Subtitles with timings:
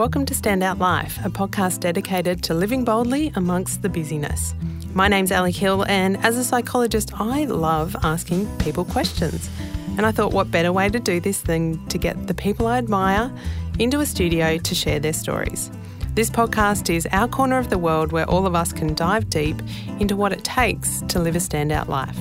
[0.00, 4.54] Welcome to Standout Life, a podcast dedicated to living boldly amongst the busyness.
[4.94, 9.50] My name's Ali Hill, and as a psychologist, I love asking people questions.
[9.98, 12.78] And I thought, what better way to do this than to get the people I
[12.78, 13.30] admire
[13.78, 15.70] into a studio to share their stories.
[16.14, 19.60] This podcast is our corner of the world where all of us can dive deep
[19.98, 22.18] into what it takes to live a standout life.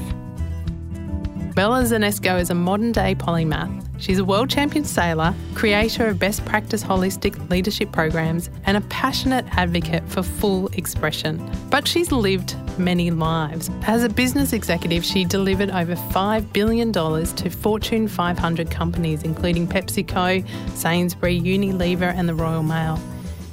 [1.59, 3.85] Bella Zanesco is a modern day polymath.
[3.97, 9.45] She's a world champion sailor, creator of best practice holistic leadership programs, and a passionate
[9.57, 11.51] advocate for full expression.
[11.69, 13.69] But she's lived many lives.
[13.81, 20.47] As a business executive, she delivered over $5 billion to Fortune 500 companies, including PepsiCo,
[20.77, 22.97] Sainsbury, Unilever, and the Royal Mail.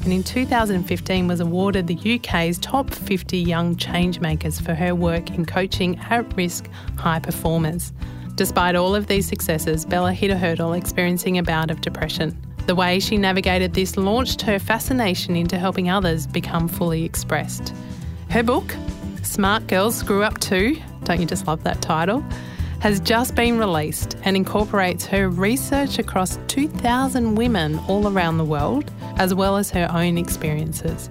[0.06, 5.45] And in 2015 was awarded the UK's top 50 young changemakers for her work in
[5.45, 7.92] coaching at-risk high performers.
[8.37, 12.41] Despite all of these successes, Bella hit a hurdle experiencing a bout of depression.
[12.69, 17.75] The way she navigated this launched her fascination into helping others become fully expressed.
[18.30, 18.77] Her book,
[19.25, 22.25] Smart Girls Screw Up Too, don't you just love that title?
[22.87, 28.91] Has just been released and incorporates her research across 2,000 women all around the world,
[29.17, 31.11] as well as her own experiences.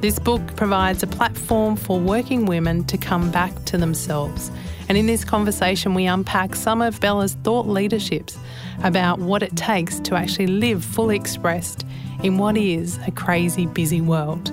[0.00, 4.50] This book provides a platform for working women to come back to themselves
[4.90, 8.36] and in this conversation, we unpack some of Bella's thought leaderships
[8.82, 11.86] about what it takes to actually live fully expressed
[12.24, 14.50] in what is a crazy, busy world.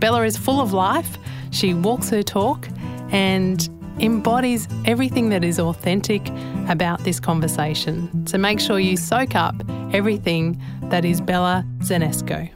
[0.00, 1.18] Bella is full of life,
[1.50, 2.66] she walks her talk,
[3.10, 6.22] and embodies everything that is authentic
[6.68, 8.26] about this conversation.
[8.26, 9.54] So make sure you soak up
[9.92, 12.50] everything that is Bella Zanesco.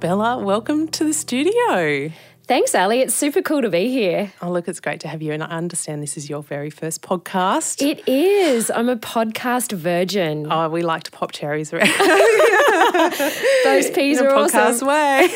[0.00, 2.12] Bella, welcome to the studio.
[2.48, 3.00] Thanks, Ali.
[3.02, 4.32] It's super cool to be here.
[4.40, 5.34] Oh, look, it's great to have you.
[5.34, 7.86] And I understand this is your very first podcast.
[7.86, 8.70] It is.
[8.70, 10.50] I'm a podcast virgin.
[10.50, 11.88] Oh, we like to pop cherries around.
[13.64, 14.88] Those peas are podcast awesome.
[14.88, 15.28] way.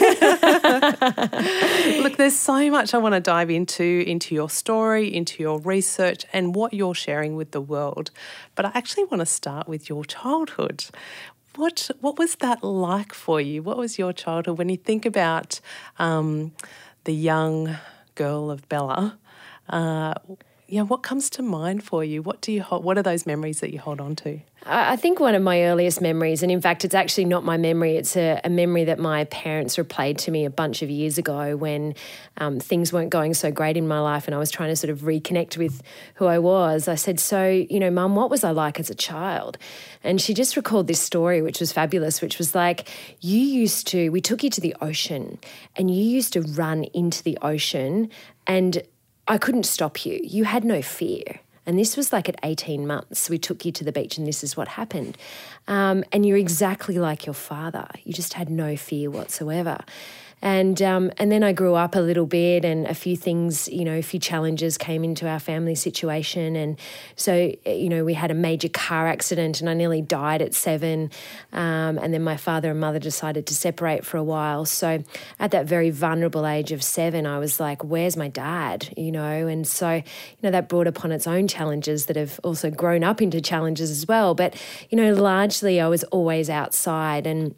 [2.02, 6.24] look, there's so much I want to dive into, into your story, into your research,
[6.32, 8.10] and what you're sharing with the world.
[8.54, 10.86] But I actually want to start with your childhood.
[11.56, 13.62] What what was that like for you?
[13.62, 15.60] What was your childhood when you think about
[15.98, 16.52] um,
[17.04, 17.76] the young
[18.14, 19.18] girl of Bella,
[19.68, 20.14] uh,
[20.68, 22.22] yeah, what comes to mind for you?
[22.22, 24.40] What do you hold, what are those memories that you hold on to?
[24.64, 27.96] I think one of my earliest memories, and in fact, it's actually not my memory,
[27.96, 31.56] it's a, a memory that my parents replayed to me a bunch of years ago
[31.56, 31.94] when
[32.36, 34.90] um, things weren't going so great in my life and I was trying to sort
[34.90, 35.82] of reconnect with
[36.14, 36.86] who I was.
[36.86, 39.58] I said, So, you know, mum, what was I like as a child?
[40.04, 42.88] And she just recalled this story, which was fabulous, which was like,
[43.20, 45.38] You used to, we took you to the ocean
[45.74, 48.10] and you used to run into the ocean
[48.46, 48.82] and
[49.28, 50.20] I couldn't stop you.
[50.22, 51.40] You had no fear.
[51.64, 53.30] And this was like at 18 months.
[53.30, 55.16] We took you to the beach, and this is what happened.
[55.68, 57.86] Um, and you're exactly like your father.
[58.02, 59.78] You just had no fear whatsoever.
[60.42, 63.84] And um, and then I grew up a little bit, and a few things, you
[63.84, 66.80] know, a few challenges came into our family situation, and
[67.14, 71.12] so you know we had a major car accident, and I nearly died at seven.
[71.52, 74.64] Um, and then my father and mother decided to separate for a while.
[74.64, 75.04] So
[75.38, 79.46] at that very vulnerable age of seven, I was like, "Where's my dad?" You know,
[79.46, 80.02] and so you
[80.42, 84.08] know that brought upon its own challenges that have also grown up into challenges as
[84.08, 84.34] well.
[84.34, 84.60] But
[84.90, 87.54] you know, largely I was always outside and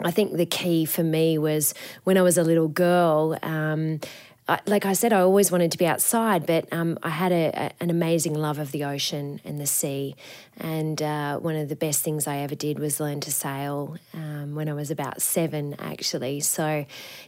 [0.00, 3.36] I think the key for me was when I was a little girl.
[3.42, 4.00] Um,
[4.48, 7.50] I, like I said, I always wanted to be outside, but um, I had a,
[7.54, 10.16] a, an amazing love of the ocean and the sea.
[10.56, 14.54] And uh, one of the best things I ever did was learn to sail um,
[14.54, 16.40] when I was about seven, actually.
[16.40, 16.86] So,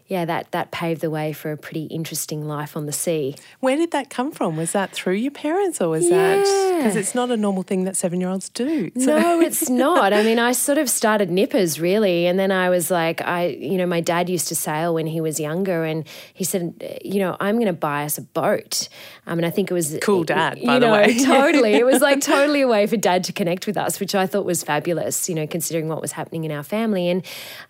[0.08, 3.36] yeah, that, that paved the way for a pretty interesting life on the sea.
[3.60, 4.56] Where did that come from?
[4.56, 6.36] Was that through your parents or was yeah.
[6.36, 8.90] that because it's not a normal thing that seven year olds do?
[8.98, 9.18] So.
[9.18, 10.12] No, it's not.
[10.12, 12.26] I mean, I sort of started nippers really.
[12.26, 15.20] And then I was like, I, you know, my dad used to sail when he
[15.20, 16.04] was younger and
[16.34, 16.74] he said,
[17.12, 18.88] you know, I'm going to buy us a boat.
[19.26, 21.18] Um, and I think it was cool dad, by know, the way.
[21.24, 21.74] totally.
[21.74, 24.44] It was like totally a way for dad to connect with us, which I thought
[24.44, 27.08] was fabulous, you know, considering what was happening in our family.
[27.08, 27.24] And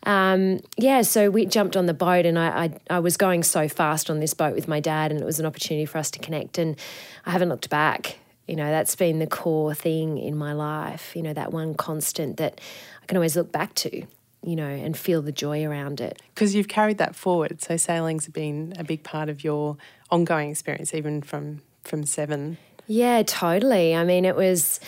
[0.05, 3.69] um, yeah, so we jumped on the boat and I, I, I was going so
[3.69, 6.19] fast on this boat with my dad and it was an opportunity for us to
[6.19, 6.59] connect.
[6.59, 6.77] And
[7.27, 8.19] I haven't looked back.
[8.47, 12.37] You know, that's been the core thing in my life, you know, that one constant
[12.39, 12.61] that
[13.01, 14.07] I can always look back to
[14.43, 16.21] you know, and feel the joy around it.
[16.35, 17.61] Because you've carried that forward.
[17.63, 19.77] So sailing's been a big part of your
[20.11, 22.59] ongoing experience, even from from seven.
[22.87, 23.95] Yeah, totally.
[23.95, 24.81] I mean, it was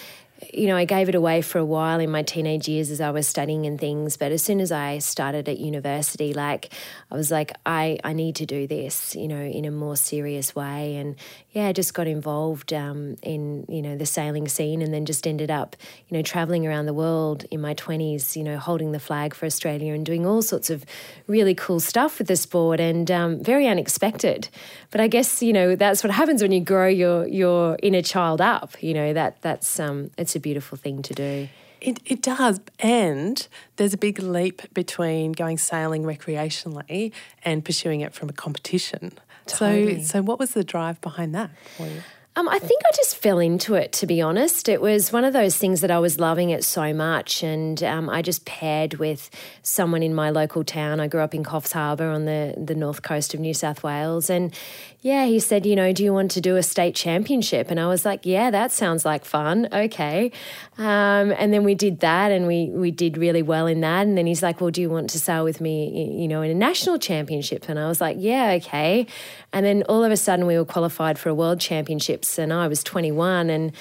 [0.52, 3.10] you know, I gave it away for a while in my teenage years as I
[3.10, 4.16] was studying and things.
[4.16, 6.72] But as soon as I started at university, like
[7.10, 10.54] I was like, I, I need to do this, you know, in a more serious
[10.54, 10.96] way.
[10.96, 11.16] And
[11.52, 15.26] yeah, I just got involved um, in, you know, the sailing scene and then just
[15.26, 15.76] ended up,
[16.08, 19.44] you know, traveling around the world in my 20s, you know, holding the flag for
[19.44, 20.86] Australia and doing all sorts of
[21.26, 24.48] really cool stuff with the sport and um, very unexpected.
[24.90, 28.40] But I guess, you know, that's what happens when you grow your, your inner child
[28.40, 31.48] up, you know, that that's, um, it's a beautiful thing to do.
[31.82, 32.60] It, it does.
[32.78, 33.46] And
[33.76, 37.12] there's a big leap between going sailing recreationally
[37.44, 39.12] and pursuing it from a competition.
[39.58, 40.02] Totally.
[40.02, 42.02] So, so what was the drive behind that for you?
[42.34, 44.66] Um, I think I just fell into it, to be honest.
[44.66, 47.42] It was one of those things that I was loving it so much.
[47.42, 49.28] And um, I just paired with
[49.62, 50.98] someone in my local town.
[50.98, 54.30] I grew up in Coffs Harbour on the, the north coast of New South Wales.
[54.30, 54.54] And
[55.02, 57.72] yeah, he said, you know, do you want to do a state championship?
[57.72, 59.68] And I was like, yeah, that sounds like fun.
[59.72, 60.30] Okay.
[60.78, 64.06] Um, and then we did that and we, we did really well in that.
[64.06, 66.52] And then he's like, well, do you want to sail with me, you know, in
[66.52, 67.68] a national championship?
[67.68, 69.08] And I was like, yeah, okay.
[69.52, 72.68] And then all of a sudden we were qualified for a world championships and I
[72.68, 73.72] was 21 and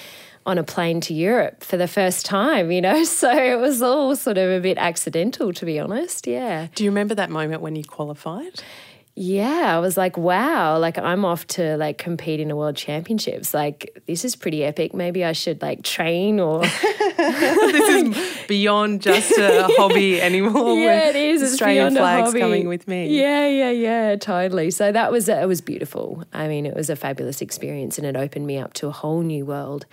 [0.47, 3.03] on a plane to Europe for the first time, you know.
[3.11, 6.25] So it was all sort of a bit accidental, to be honest.
[6.25, 6.69] Yeah.
[6.73, 8.63] Do you remember that moment when you qualified?
[9.13, 13.53] Yeah, I was like, wow, like I'm off to like compete in a world championships.
[13.53, 14.93] Like this is pretty epic.
[14.93, 16.63] Maybe I should like train or
[17.17, 20.75] This is beyond just a hobby anymore.
[20.77, 21.43] Yeah, it is.
[21.43, 23.19] Australian it's flags coming with me.
[23.19, 24.71] Yeah, yeah, yeah, totally.
[24.71, 26.23] So that was it was beautiful.
[26.31, 29.21] I mean, it was a fabulous experience and it opened me up to a whole
[29.21, 29.85] new world.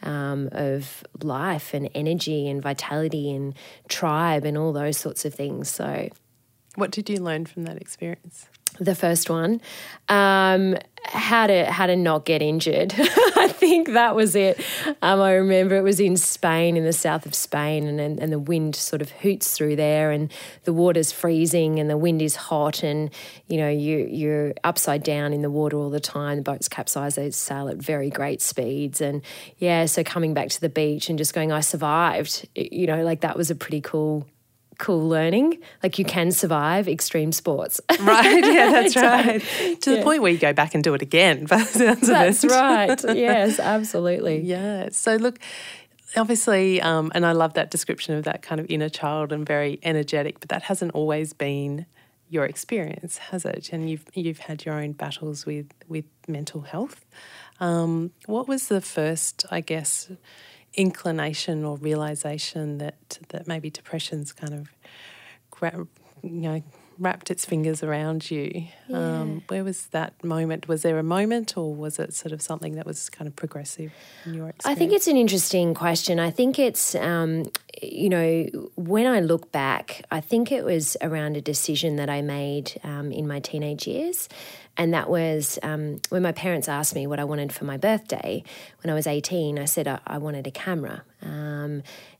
[0.00, 3.52] Um, of life and energy and vitality and
[3.88, 5.68] tribe and all those sorts of things.
[5.68, 6.10] So,
[6.76, 8.46] what did you learn from that experience?
[8.80, 9.60] The first one,
[10.08, 12.94] um, how to how to not get injured.
[12.98, 14.60] I think that was it.
[15.02, 18.32] Um, I remember it was in Spain, in the south of Spain, and, and and
[18.32, 20.32] the wind sort of hoots through there, and
[20.64, 23.10] the water's freezing, and the wind is hot, and
[23.48, 26.36] you know you you're upside down in the water all the time.
[26.36, 29.22] The boats capsize; they sail at very great speeds, and
[29.58, 29.86] yeah.
[29.86, 32.48] So coming back to the beach and just going, I survived.
[32.54, 34.26] You know, like that was a pretty cool
[34.78, 35.58] cool learning.
[35.82, 37.80] Like you can survive extreme sports.
[38.00, 38.44] Right.
[38.44, 39.42] Yeah, that's right.
[39.82, 41.44] to the point where you go back and do it again.
[41.46, 43.04] that's right.
[43.14, 44.40] Yes, absolutely.
[44.40, 44.88] Yeah.
[44.92, 45.38] So look,
[46.16, 49.78] obviously, um, and I love that description of that kind of inner child and very
[49.82, 51.86] energetic, but that hasn't always been
[52.30, 53.70] your experience, has it?
[53.72, 57.04] And you've you've had your own battles with with mental health.
[57.60, 60.10] Um, what was the first, I guess,
[60.78, 64.68] inclination or realization that that maybe depression's kind of
[66.22, 66.62] you know
[66.98, 68.66] wrapped its fingers around you.
[68.88, 69.20] Yeah.
[69.20, 70.68] Um, where was that moment?
[70.68, 73.92] Was there a moment, or was it sort of something that was kind of progressive
[74.24, 74.66] in your experience?
[74.66, 76.18] I think it's an interesting question.
[76.18, 77.50] I think it's, um,
[77.82, 78.44] you know,
[78.76, 83.12] when I look back, I think it was around a decision that I made um,
[83.12, 84.28] in my teenage years.
[84.76, 88.44] And that was um, when my parents asked me what I wanted for my birthday
[88.82, 89.58] when I was 18.
[89.58, 91.02] I said I, I wanted a camera.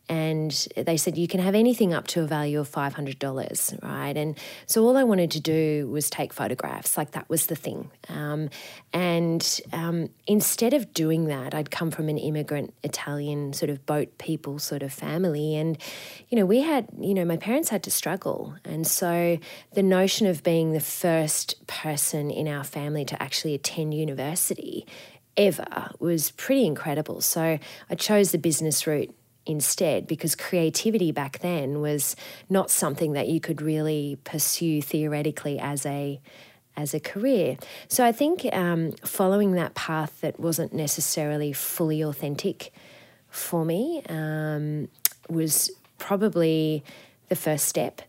[0.09, 4.17] And they said you can have anything up to a value of $500 right?
[4.17, 6.97] And so all i wanted to do was take photographs.
[6.97, 7.91] Like that was the thing.
[8.09, 8.51] Um,
[8.93, 14.17] and um, instead of doing that i'd come from an immigrant italian sort of boat
[14.19, 15.57] people sort of family.
[15.57, 15.79] And
[16.29, 18.55] you know we had you know my parents had to struggle.
[18.65, 19.39] And so
[19.73, 24.87] the notion of being the first person in our family to actually attend university
[25.37, 27.21] ever was pretty incredible.
[27.21, 27.59] So
[27.91, 29.15] I chose the business route
[29.49, 32.15] instead because creativity back then was
[32.49, 36.21] not something that you could really pursue theoretically as a
[36.77, 37.57] as a career.
[37.89, 42.73] So I think um, following that path that wasn't necessarily fully authentic
[43.31, 44.89] for me um,
[45.29, 46.85] was probably
[47.29, 48.01] the first step.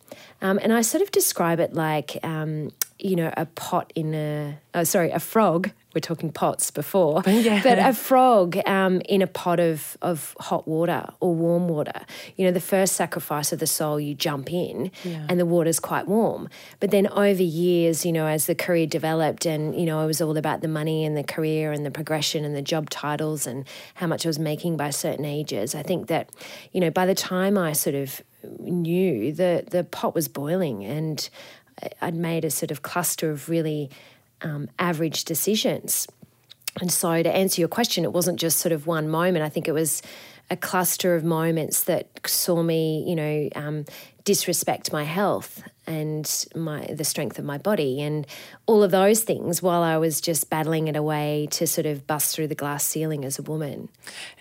[0.41, 4.59] Um, and I sort of describe it like, um, you know, a pot in a,
[4.73, 7.63] oh, sorry, a frog we're talking pots before, yeah.
[7.63, 12.05] but a frog um, in a pot of, of hot water or warm water.
[12.35, 15.25] You know, the first sacrifice of the soul, you jump in yeah.
[15.27, 16.47] and the water's quite warm.
[16.79, 20.21] But then over years, you know, as the career developed and, you know, it was
[20.21, 23.67] all about the money and the career and the progression and the job titles and
[23.95, 26.29] how much I was making by certain ages, I think that,
[26.71, 28.21] you know, by the time I sort of
[28.59, 31.27] knew, the, the pot was boiling and
[32.01, 33.89] I'd made a sort of cluster of really
[34.41, 36.07] um, average decisions.
[36.79, 39.43] And so, to answer your question, it wasn't just sort of one moment.
[39.43, 40.01] I think it was
[40.49, 43.85] a cluster of moments that saw me, you know, um,
[44.23, 48.27] disrespect my health and my the strength of my body and
[48.67, 52.35] all of those things while I was just battling it away to sort of bust
[52.35, 53.89] through the glass ceiling as a woman.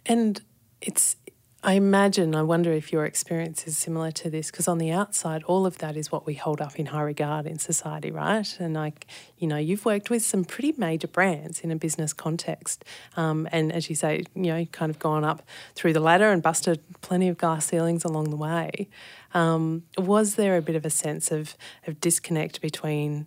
[0.07, 0.41] And
[0.81, 1.17] it's
[1.61, 5.43] I imagine, I wonder if your experience is similar to this, because on the outside,
[5.43, 8.57] all of that is what we hold up in high regard in society, right?
[8.61, 9.07] And like,
[9.39, 12.85] you know, you've worked with some pretty major brands in a business context.
[13.17, 15.43] Um, and as you say, you know, kind of gone up
[15.75, 18.89] through the ladder and busted plenty of glass ceilings along the way.
[19.35, 21.57] Um, was there a bit of a sense of,
[21.89, 23.27] of disconnect between,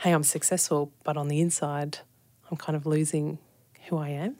[0.00, 2.00] hey, I'm successful, but on the inside,
[2.50, 3.38] I'm kind of losing
[3.88, 4.36] who I am?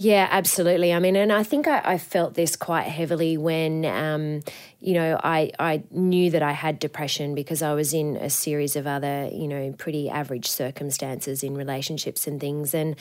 [0.00, 0.92] Yeah, absolutely.
[0.92, 4.42] I mean, and I think I, I felt this quite heavily when, um,
[4.78, 8.76] you know, I, I knew that I had depression because I was in a series
[8.76, 12.74] of other, you know, pretty average circumstances in relationships and things.
[12.74, 12.94] And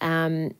[0.00, 0.54] um,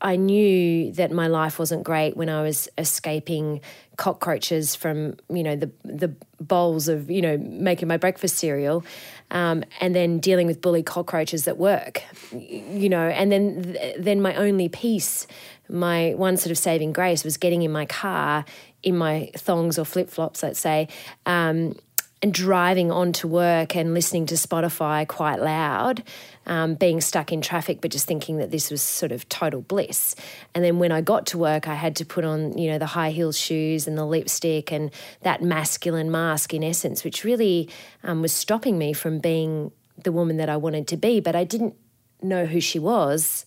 [0.00, 3.60] I knew that my life wasn't great when I was escaping
[3.96, 8.84] cockroaches from you know the the bowls of you know making my breakfast cereal,
[9.30, 14.34] um, and then dealing with bully cockroaches at work, you know, and then then my
[14.34, 15.26] only peace,
[15.68, 18.44] my one sort of saving grace was getting in my car
[18.82, 20.88] in my thongs or flip flops, let's say.
[21.24, 21.76] Um,
[22.24, 26.02] and driving on to work and listening to Spotify quite loud,
[26.46, 30.16] um, being stuck in traffic, but just thinking that this was sort of total bliss.
[30.54, 32.86] And then when I got to work, I had to put on, you know, the
[32.86, 34.90] high heel shoes and the lipstick and
[35.20, 37.68] that masculine mask, in essence, which really
[38.02, 39.70] um, was stopping me from being
[40.02, 41.20] the woman that I wanted to be.
[41.20, 41.74] But I didn't
[42.22, 43.44] know who she was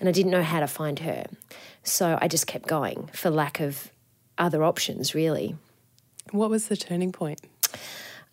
[0.00, 1.26] and I didn't know how to find her.
[1.82, 3.90] So I just kept going for lack of
[4.38, 5.56] other options, really.
[6.30, 7.42] What was the turning point?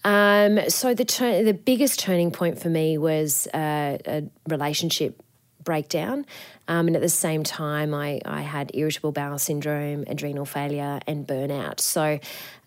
[0.03, 1.05] Um, so the
[1.45, 5.21] the biggest turning point for me was uh, a relationship
[5.63, 6.25] breakdown.
[6.67, 11.27] Um, and at the same time, I, I had irritable bowel syndrome, adrenal failure, and
[11.27, 11.79] burnout.
[11.79, 12.19] So,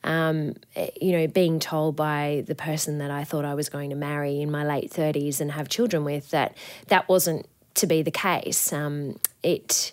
[0.03, 0.55] um,
[1.00, 4.41] you know, being told by the person that I thought I was going to marry
[4.41, 6.57] in my late 30s and have children with that
[6.88, 9.93] that wasn't to be the case, um, it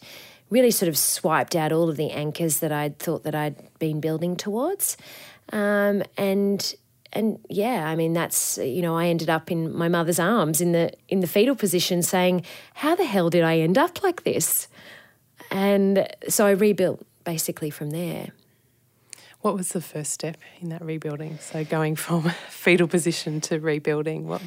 [0.50, 4.02] really sort of swiped out all of the anchors that I'd thought that I'd been
[4.02, 4.98] building towards.
[5.54, 6.76] Um, and
[7.14, 10.72] and yeah, I mean that's you know I ended up in my mother's arms in
[10.72, 12.44] the in the fetal position, saying,
[12.76, 14.68] "How the hell did I end up like this?"
[15.50, 18.30] And so I rebuilt basically from there.
[19.42, 21.40] What was the first step in that rebuilding?
[21.40, 24.42] So going from fetal position to rebuilding, what?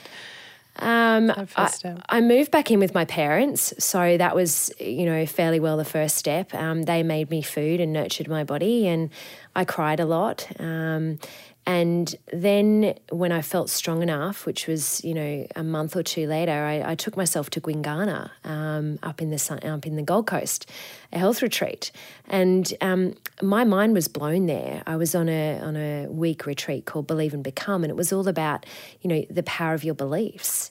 [0.76, 1.70] Um, I,
[2.08, 5.84] I, moved back in with my parents, so that was, you know, fairly well the
[5.84, 6.52] first step.
[6.52, 9.10] Um, they made me food and nurtured my body, and
[9.54, 10.48] I cried a lot.
[10.58, 11.20] Um,
[11.66, 16.26] and then when I felt strong enough, which was you know a month or two
[16.26, 20.26] later, I, I took myself to Gwinganna um, up in the up in the Gold
[20.26, 20.70] Coast,
[21.12, 21.90] a health retreat,
[22.28, 24.82] and um, my mind was blown there.
[24.86, 28.12] I was on a on a week retreat called Believe and Become, and it was
[28.12, 28.66] all about
[29.00, 30.70] you know the power of your beliefs.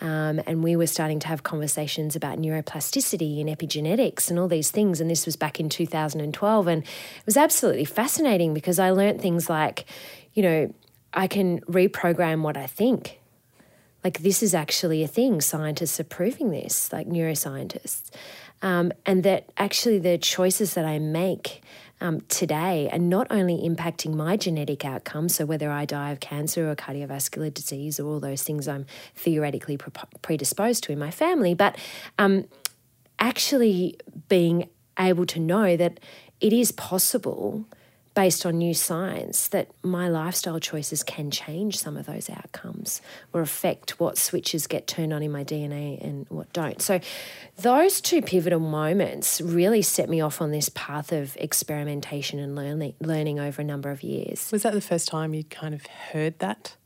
[0.00, 4.72] Um, and we were starting to have conversations about neuroplasticity and epigenetics and all these
[4.72, 5.00] things.
[5.00, 6.66] And this was back in 2012.
[6.66, 9.86] And it was absolutely fascinating because I learned things like,
[10.34, 10.74] you know,
[11.12, 13.20] I can reprogram what I think.
[14.02, 15.40] Like, this is actually a thing.
[15.40, 18.10] Scientists are proving this, like neuroscientists.
[18.60, 21.62] Um, and that actually the choices that I make
[22.00, 26.70] um, today are not only impacting my genetic outcome, so whether I die of cancer
[26.70, 29.78] or cardiovascular disease or all those things I'm theoretically
[30.22, 31.76] predisposed to in my family, but
[32.18, 32.44] um,
[33.18, 33.96] actually
[34.28, 36.00] being able to know that
[36.40, 37.66] it is possible
[38.14, 43.02] based on new science that my lifestyle choices can change some of those outcomes
[43.32, 46.80] or affect what switches get turned on in my DNA and what don't.
[46.80, 47.00] So,
[47.58, 52.94] those two pivotal moments really set me off on this path of experimentation and learning,
[53.00, 54.50] learning over a number of years.
[54.52, 56.76] Was that the first time you'd kind of heard that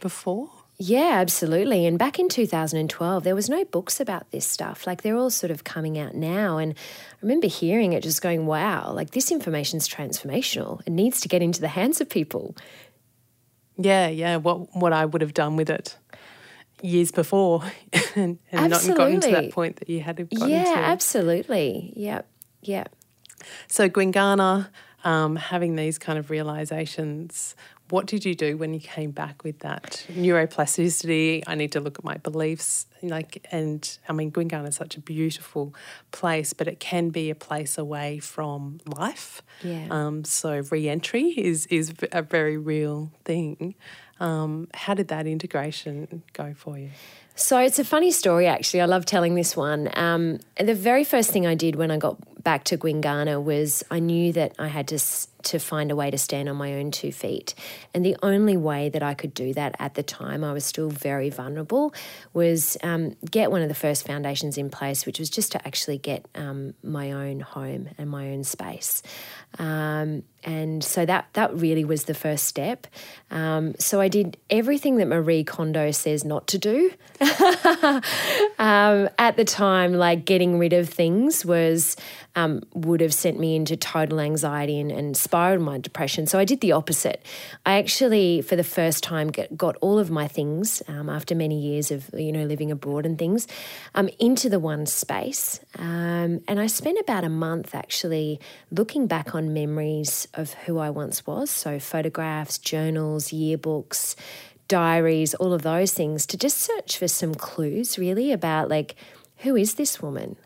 [0.00, 0.50] before?
[0.82, 1.84] Yeah, absolutely.
[1.84, 4.86] And back in 2012, there was no books about this stuff.
[4.86, 6.56] Like they're all sort of coming out now.
[6.56, 10.80] And I remember hearing it just going, wow, like this information's transformational.
[10.86, 12.56] It needs to get into the hands of people.
[13.76, 14.36] Yeah, yeah.
[14.36, 15.98] What what I would have done with it
[16.80, 17.62] years before
[18.14, 20.70] and, and not gotten to that point that you had gotten yeah, to.
[20.70, 21.92] Yeah, absolutely.
[21.94, 22.22] Yeah,
[22.62, 22.84] yeah.
[23.66, 24.70] So Gwinganna,
[25.04, 27.54] um, having these kind of realizations,
[27.90, 31.42] what did you do when you came back with that neuroplasticity?
[31.46, 35.00] I need to look at my beliefs, like, and I mean, Gwinganna is such a
[35.00, 35.74] beautiful
[36.10, 39.42] place, but it can be a place away from life.
[39.62, 39.88] Yeah.
[39.90, 43.74] Um, so re-entry is is a very real thing.
[44.20, 46.90] Um, how did that integration go for you?
[47.34, 48.82] So it's a funny story, actually.
[48.82, 49.88] I love telling this one.
[49.94, 53.98] Um, the very first thing I did when I got back to Gwinganna was I
[53.98, 54.98] knew that I had to
[55.42, 57.54] to find a way to stand on my own two feet.
[57.94, 60.90] And the only way that I could do that at the time, I was still
[60.90, 61.94] very vulnerable,
[62.34, 65.96] was um, get one of the first foundations in place, which was just to actually
[65.96, 69.02] get um, my own home and my own space.
[69.58, 72.86] Um, and so that that really was the first step.
[73.30, 76.92] Um, so I did everything that Marie Kondo says not to do.
[78.58, 81.96] um, at the time, like getting rid of things was
[82.36, 86.26] um, would have sent me into total anxiety and, and spiraled my depression.
[86.26, 87.24] So I did the opposite.
[87.66, 91.60] I actually, for the first time, get, got all of my things um, after many
[91.60, 93.46] years of you know living abroad and things
[93.94, 99.34] um, into the one space, um, and I spent about a month actually looking back
[99.34, 101.50] on memories of who I once was.
[101.50, 104.14] So photographs, journals, yearbooks
[104.68, 108.94] diaries, all of those things to just search for some clues really about like
[109.38, 110.36] who is this woman?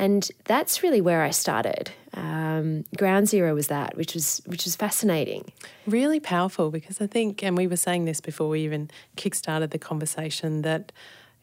[0.00, 1.90] And that's really where I started.
[2.14, 5.52] Um, ground zero was that, which was which was fascinating.
[5.86, 9.78] Really powerful because I think, and we were saying this before we even kick-started the
[9.78, 10.90] conversation, that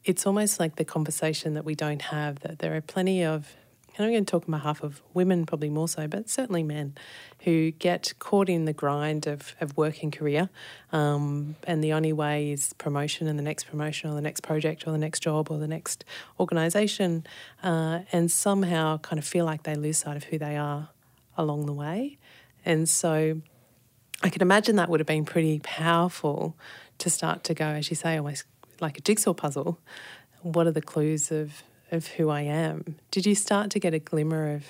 [0.03, 2.39] it's almost like the conversation that we don't have.
[2.39, 3.55] That there are plenty of
[3.97, 6.95] and I'm going to talk on behalf of women probably more so, but certainly men
[7.41, 10.49] who get caught in the grind of, of work and career.
[10.91, 14.87] Um, and the only way is promotion and the next promotion or the next project
[14.87, 16.05] or the next job or the next
[16.39, 17.25] organisation.
[17.63, 20.89] Uh, and somehow kind of feel like they lose sight of who they are
[21.35, 22.17] along the way.
[22.63, 23.41] And so
[24.21, 26.55] I can imagine that would have been pretty powerful
[26.99, 28.45] to start to go, as you say, almost
[28.79, 29.79] like a jigsaw puzzle.
[30.41, 32.95] What are the clues of of who I am.
[33.11, 34.65] Did you start to get a glimmer of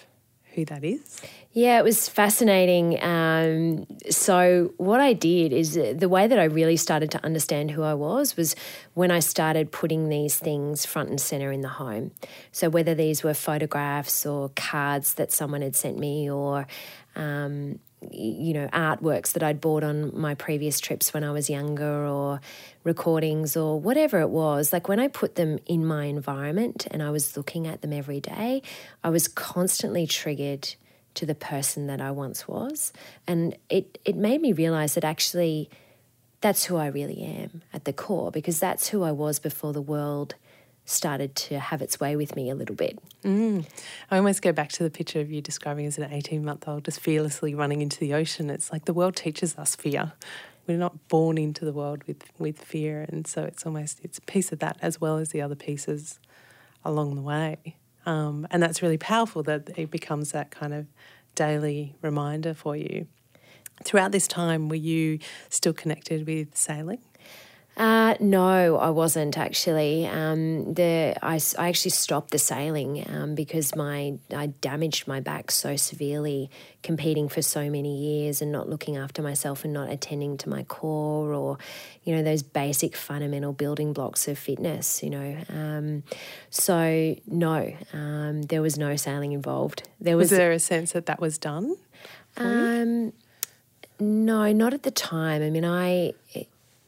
[0.54, 1.22] who that is?
[1.52, 3.02] Yeah, it was fascinating.
[3.04, 7.84] Um, so, what I did is the way that I really started to understand who
[7.84, 8.56] I was was
[8.94, 12.12] when I started putting these things front and center in the home.
[12.52, 16.68] So, whether these were photographs or cards that someone had sent me or
[17.16, 17.80] um,
[18.12, 22.42] you know, artworks that I'd bought on my previous trips when I was younger, or
[22.84, 24.72] recordings, or whatever it was.
[24.74, 28.20] Like when I put them in my environment and I was looking at them every
[28.20, 28.62] day,
[29.04, 30.76] I was constantly triggered
[31.16, 32.94] to the person that I once was.
[33.26, 35.70] And it, it made me realize that actually
[36.42, 39.82] that's who I really am at the core, because that's who I was before the
[39.82, 40.36] world
[40.88, 42.98] started to have its way with me a little bit.
[43.24, 43.66] Mm.
[44.10, 46.86] I almost go back to the picture of you describing as an 18 month old
[46.86, 48.50] just fearlessly running into the ocean.
[48.50, 50.14] It's like the world teaches us fear.
[50.66, 53.06] We're not born into the world with, with fear.
[53.10, 56.20] And so it's almost, it's a piece of that as well as the other pieces
[56.86, 57.76] along the way.
[58.06, 60.88] Um, and that's really powerful that it becomes that kind of
[61.36, 63.08] daily reminder for you.
[63.84, 65.20] Throughout this time, were you
[65.50, 67.00] still connected with sailing?
[67.78, 70.08] Uh, no, I wasn't actually.
[70.08, 75.52] Um, the I, I actually stopped the sailing um, because my I damaged my back
[75.52, 76.50] so severely
[76.82, 80.64] competing for so many years and not looking after myself and not attending to my
[80.64, 81.60] core or
[82.04, 85.04] you know those basic fundamental building blocks of fitness.
[85.04, 86.04] You know, um,
[86.50, 89.88] so no, um, there was no sailing involved.
[90.02, 91.76] There was, was there a sense that that was done?
[92.38, 93.14] Um,
[94.00, 95.44] no, not at the time.
[95.44, 96.14] I mean, I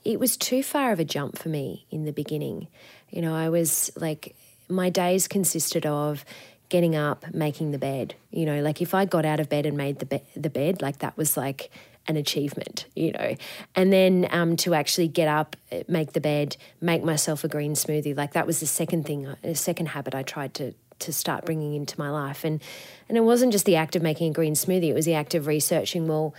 [0.09, 2.67] it was too far of a jump for me in the beginning.
[3.11, 4.35] You know, I was like,
[4.67, 6.25] my days consisted of
[6.69, 8.15] getting up, making the bed.
[8.31, 10.81] You know, like if I got out of bed and made the, be- the bed,
[10.81, 11.69] like that was like
[12.07, 13.35] an achievement, you know.
[13.75, 15.55] And then um, to actually get up,
[15.87, 19.53] make the bed, make myself a green smoothie, like that was the second thing, the
[19.53, 22.43] second habit I tried to to start bringing into my life.
[22.43, 22.61] And
[23.07, 25.35] and it wasn't just the act of making a green smoothie; it was the act
[25.35, 26.07] of researching.
[26.07, 26.33] Well,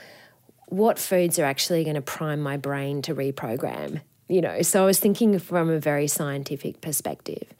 [0.71, 4.63] what foods are actually going to prime my brain to reprogram you know?
[4.63, 7.53] So i was thinking from a very scientific perspective.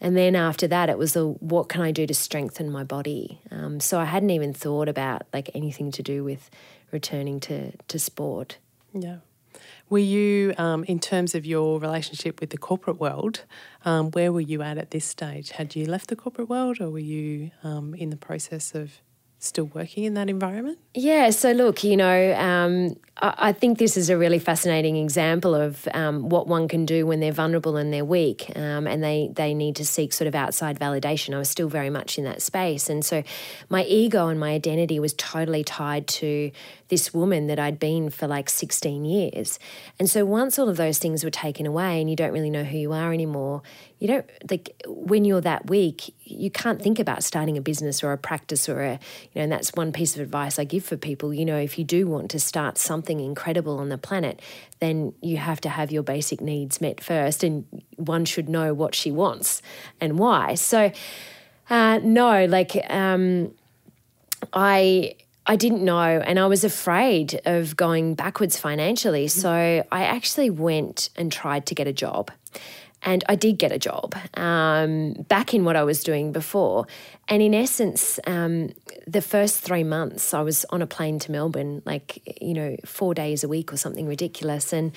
[0.00, 3.40] And then after that it was a what can i do to strengthen my body?
[3.50, 6.48] Um, so i hadn't even thought about like anything to do with
[6.92, 8.58] returning to to sport.
[8.94, 9.18] Yeah.
[9.90, 13.42] Were you um, in terms of your relationship with the corporate world
[13.84, 15.50] um, where were you at at this stage?
[15.50, 19.02] Had you left the corporate world or were you um, in the process of
[19.42, 20.78] still working in that environment?
[20.94, 25.54] Yeah, so look, you know, um, I, I, think this is a really fascinating example
[25.54, 29.30] of um, what one can do when they're vulnerable and they're weak um, and they,
[29.34, 31.34] they need to seek sort of outside validation.
[31.34, 32.88] I was still very much in that space.
[32.88, 33.24] And so
[33.68, 36.52] my ego and my identity was totally tied to
[36.88, 39.58] this woman that I'd been for like 16 years.
[39.98, 42.64] And so once all of those things were taken away and you don't really know
[42.64, 43.62] who you are anymore,
[44.02, 48.10] you don't like when you're that weak, you can't think about starting a business or
[48.10, 48.98] a practice or a, you
[49.36, 51.32] know, and that's one piece of advice I give for people.
[51.32, 54.42] You know, if you do want to start something incredible on the planet,
[54.80, 57.44] then you have to have your basic needs met first.
[57.44, 59.62] And one should know what she wants
[60.00, 60.56] and why.
[60.56, 60.90] So,
[61.70, 63.54] uh, no, like, um,
[64.52, 65.14] I
[65.46, 69.28] I didn't know, and I was afraid of going backwards financially.
[69.28, 69.50] So
[69.92, 72.32] I actually went and tried to get a job.
[73.04, 76.86] And I did get a job um, back in what I was doing before.
[77.28, 78.72] And in essence, um,
[79.06, 83.12] the first three months, I was on a plane to Melbourne, like, you know, four
[83.12, 84.72] days a week or something ridiculous.
[84.72, 84.92] And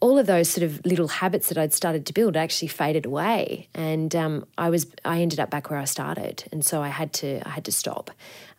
[0.00, 3.68] all of those sort of little habits that I'd started to build actually faded away,
[3.74, 7.12] and um, I was I ended up back where I started, and so I had
[7.14, 8.10] to I had to stop,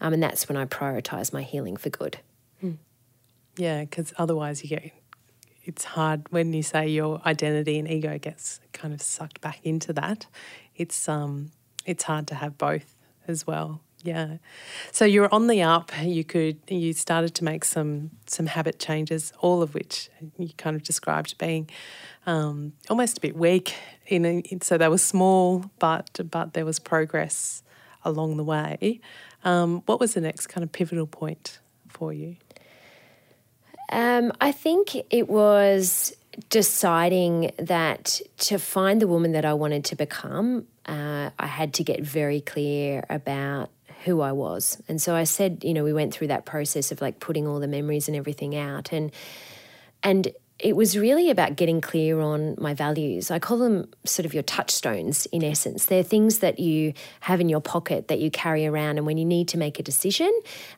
[0.01, 2.17] um, and that's when I prioritised my healing for good.
[2.59, 2.73] Hmm.
[3.55, 4.91] Yeah, because otherwise you get
[5.67, 9.91] it's hard when you say your identity and ego gets kind of sucked back into
[9.93, 10.25] that.
[10.75, 11.51] It's um
[11.85, 12.95] it's hard to have both
[13.27, 13.81] as well.
[14.03, 14.37] Yeah.
[14.91, 15.91] So you're on the up.
[16.01, 20.75] You could you started to make some some habit changes, all of which you kind
[20.75, 21.69] of described being
[22.25, 23.75] um, almost a bit weak.
[24.07, 27.63] In, a, so they were small, but but there was progress
[28.05, 29.01] along the way.
[29.43, 32.37] Um, what was the next kind of pivotal point for you?
[33.89, 36.15] Um, I think it was
[36.49, 41.83] deciding that to find the woman that I wanted to become, uh, I had to
[41.83, 43.71] get very clear about
[44.03, 44.81] who I was.
[44.87, 47.59] And so I said, you know, we went through that process of like putting all
[47.59, 49.11] the memories and everything out and
[50.03, 53.29] and it was really about getting clear on my values.
[53.29, 55.85] I call them sort of your touchstones in essence.
[55.85, 59.25] They're things that you have in your pocket that you carry around, and when you
[59.25, 60.31] need to make a decision,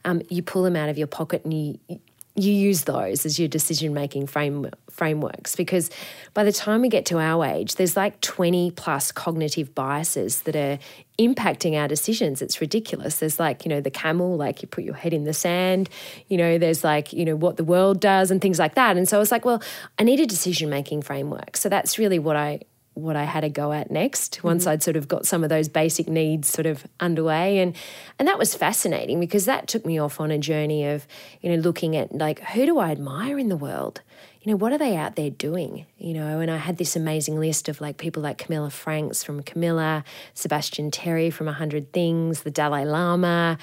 [0.04, 2.00] um, you pull them out of your pocket and you
[2.44, 5.90] you use those as your decision making frame, frameworks because
[6.34, 10.56] by the time we get to our age, there's like 20 plus cognitive biases that
[10.56, 10.80] are
[11.18, 12.42] impacting our decisions.
[12.42, 13.20] It's ridiculous.
[13.20, 15.90] There's like, you know, the camel, like you put your head in the sand,
[16.28, 18.98] you know, there's like, you know, what the world does and things like that.
[18.98, 19.62] And so I was like, well,
[19.98, 21.58] I need a decision making framework.
[21.58, 22.62] So that's really what I
[23.00, 24.72] what I had to go at next once mm-hmm.
[24.72, 27.76] I'd sort of got some of those basic needs sort of underway and
[28.18, 31.08] and that was fascinating because that took me off on a journey of
[31.42, 34.02] you know looking at like who do I admire in the world
[34.50, 35.86] know, what are they out there doing?
[35.98, 39.44] You know, and I had this amazing list of like people like Camilla Franks from
[39.44, 43.58] Camilla, Sebastian Terry from 100 Things, the Dalai Lama,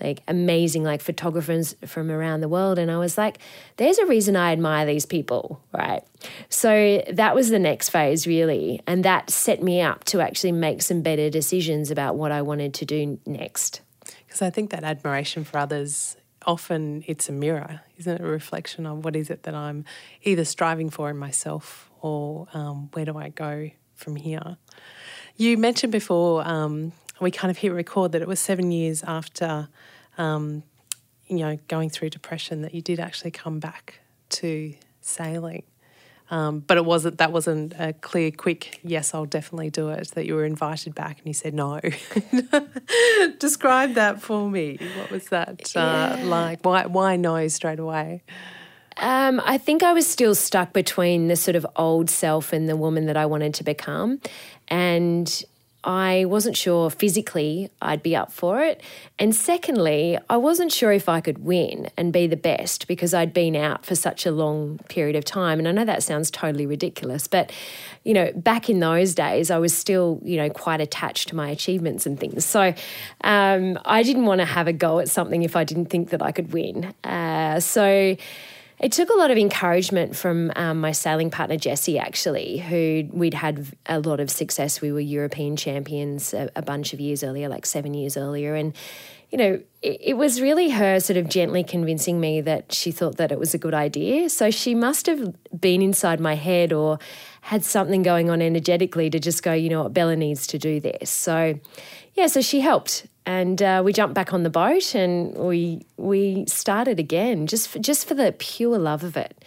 [0.00, 2.78] like amazing like photographers from around the world.
[2.78, 3.38] And I was like,
[3.76, 6.02] there's a reason I admire these people, right?
[6.48, 8.80] So that was the next phase, really.
[8.86, 12.74] And that set me up to actually make some better decisions about what I wanted
[12.74, 13.80] to do next.
[14.26, 18.20] Because I think that admiration for others often it's a mirror, isn't it?
[18.20, 19.84] A reflection of what is it that I'm
[20.22, 24.56] either striving for in myself or um, where do I go from here?
[25.36, 29.68] You mentioned before um, we kind of hit record that it was seven years after,
[30.18, 30.62] um,
[31.26, 34.00] you know, going through depression that you did actually come back
[34.30, 35.62] to sailing.
[36.32, 40.08] Um, but it wasn't that wasn't a clear, quick yes, I'll definitely do it.
[40.14, 41.78] That you were invited back and you said no.
[43.38, 44.78] Describe that for me.
[44.96, 46.24] What was that uh, yeah.
[46.24, 46.64] like?
[46.64, 48.22] Why why no straight away?
[48.96, 52.76] Um, I think I was still stuck between the sort of old self and the
[52.76, 54.18] woman that I wanted to become.
[54.68, 55.44] And
[55.84, 58.80] I wasn't sure physically I'd be up for it.
[59.18, 63.34] And secondly, I wasn't sure if I could win and be the best because I'd
[63.34, 65.58] been out for such a long period of time.
[65.58, 67.50] And I know that sounds totally ridiculous, but
[68.04, 71.48] you know, back in those days, I was still, you know, quite attached to my
[71.50, 72.44] achievements and things.
[72.44, 72.74] So
[73.22, 76.22] um, I didn't want to have a go at something if I didn't think that
[76.22, 76.94] I could win.
[77.04, 78.16] Uh, so
[78.82, 83.34] it took a lot of encouragement from um, my sailing partner Jesse, actually, who we'd
[83.34, 84.80] had a lot of success.
[84.80, 88.74] We were European champions a, a bunch of years earlier, like seven years earlier, and
[89.30, 93.16] you know, it, it, was really her sort of gently convincing me that she thought
[93.16, 94.28] that it was a good idea.
[94.28, 96.98] So she must have been inside my head or
[97.40, 100.80] had something going on energetically to just go, you know what, Bella needs to do
[100.80, 101.08] this.
[101.08, 101.58] So,
[102.12, 106.44] yeah, so she helped and uh, we jumped back on the boat and we we
[106.46, 109.44] started again just for, just for the pure love of it.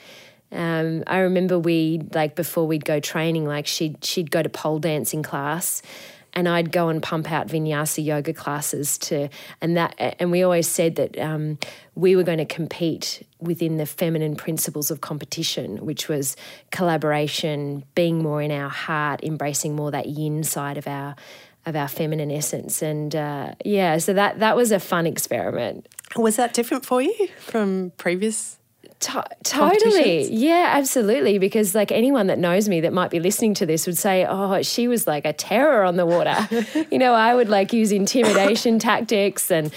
[0.52, 4.80] Um, I remember we like before we'd go training, like she'd she'd go to pole
[4.80, 5.82] dancing class,
[6.34, 10.68] and I'd go and pump out vinyasa yoga classes to, and that and we always
[10.68, 11.58] said that um,
[11.96, 16.38] we were going to compete within the feminine principles of competition, which was
[16.72, 21.16] collaboration, being more in our heart, embracing more that yin side of our
[21.66, 22.82] of our feminine essence.
[22.82, 25.88] And uh, yeah, so that that was a fun experiment.
[26.16, 28.58] Was that different for you from previous?
[29.02, 30.32] To- totally.
[30.32, 31.38] Yeah, absolutely.
[31.38, 34.62] Because, like, anyone that knows me that might be listening to this would say, Oh,
[34.62, 36.36] she was like a terror on the water.
[36.92, 39.72] you know, I would like use intimidation tactics and,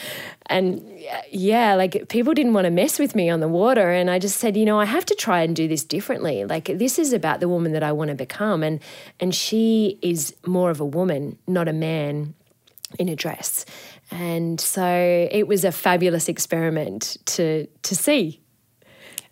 [0.48, 0.82] and
[1.30, 3.90] yeah, like people didn't want to mess with me on the water.
[3.90, 6.44] And I just said, you know, I have to try and do this differently.
[6.44, 8.62] Like this is about the woman that I want to become.
[8.62, 8.80] And
[9.20, 12.34] and she is more of a woman, not a man
[12.98, 13.66] in a dress.
[14.10, 18.40] And so it was a fabulous experiment to to see.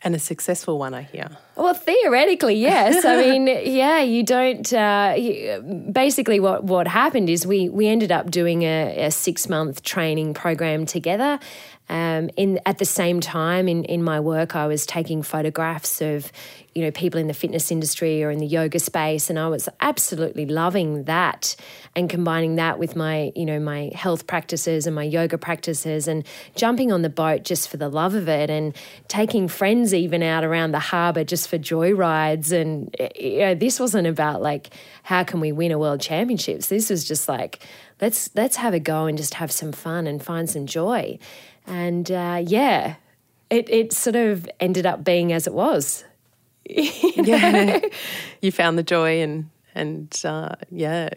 [0.02, 1.38] And a successful one, I hear.
[1.56, 3.04] Well, theoretically, yes.
[3.04, 4.70] I mean, yeah, you don't.
[4.72, 9.48] Uh, you, basically, what what happened is we we ended up doing a, a six
[9.48, 11.40] month training program together,
[11.88, 16.32] um, in at the same time, in in my work, I was taking photographs of,
[16.74, 19.68] you know, people in the fitness industry or in the yoga space, and I was
[19.80, 21.54] absolutely loving that,
[21.94, 26.26] and combining that with my, you know, my health practices and my yoga practices, and
[26.56, 28.74] jumping on the boat just for the love of it, and
[29.06, 33.80] taking friends even out around the harbour just for joy rides, and you know, this
[33.80, 36.68] wasn't about like how can we win a world championships.
[36.68, 37.60] This was just like
[38.00, 41.18] let's let's have a go and just have some fun and find some joy.
[41.66, 42.96] And uh, yeah,
[43.50, 46.04] it, it sort of ended up being as it was.
[46.64, 46.82] you
[47.16, 47.22] know?
[47.24, 47.80] Yeah,
[48.40, 51.10] you found the joy and and uh, yeah,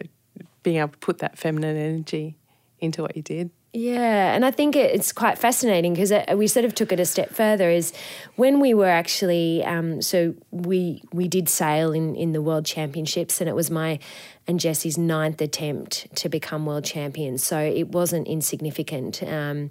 [0.62, 2.36] being able to put that feminine energy
[2.78, 3.50] into what you did.
[3.72, 7.30] Yeah, and I think it's quite fascinating because we sort of took it a step
[7.30, 7.70] further.
[7.70, 7.92] Is
[8.34, 13.40] when we were actually um, so we we did sail in in the World Championships,
[13.40, 14.00] and it was my
[14.48, 17.38] and Jesse's ninth attempt to become world champion.
[17.38, 19.22] So it wasn't insignificant.
[19.22, 19.70] Um,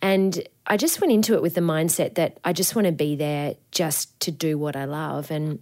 [0.00, 3.16] and I just went into it with the mindset that I just want to be
[3.16, 5.30] there just to do what I love.
[5.30, 5.58] And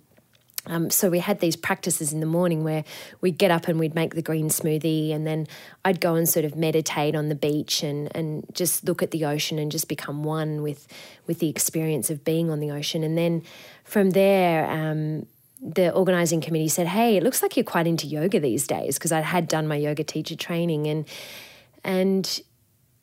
[0.66, 2.84] um, so we had these practices in the morning where
[3.20, 5.46] we'd get up and we'd make the green smoothie, and then
[5.84, 9.24] I'd go and sort of meditate on the beach and and just look at the
[9.24, 10.88] ocean and just become one with
[11.26, 13.02] with the experience of being on the ocean.
[13.02, 13.42] And then
[13.84, 15.26] from there, um,
[15.60, 19.12] the organizing committee said, "Hey, it looks like you're quite into yoga these days," because
[19.12, 21.06] I had done my yoga teacher training and
[21.84, 22.40] and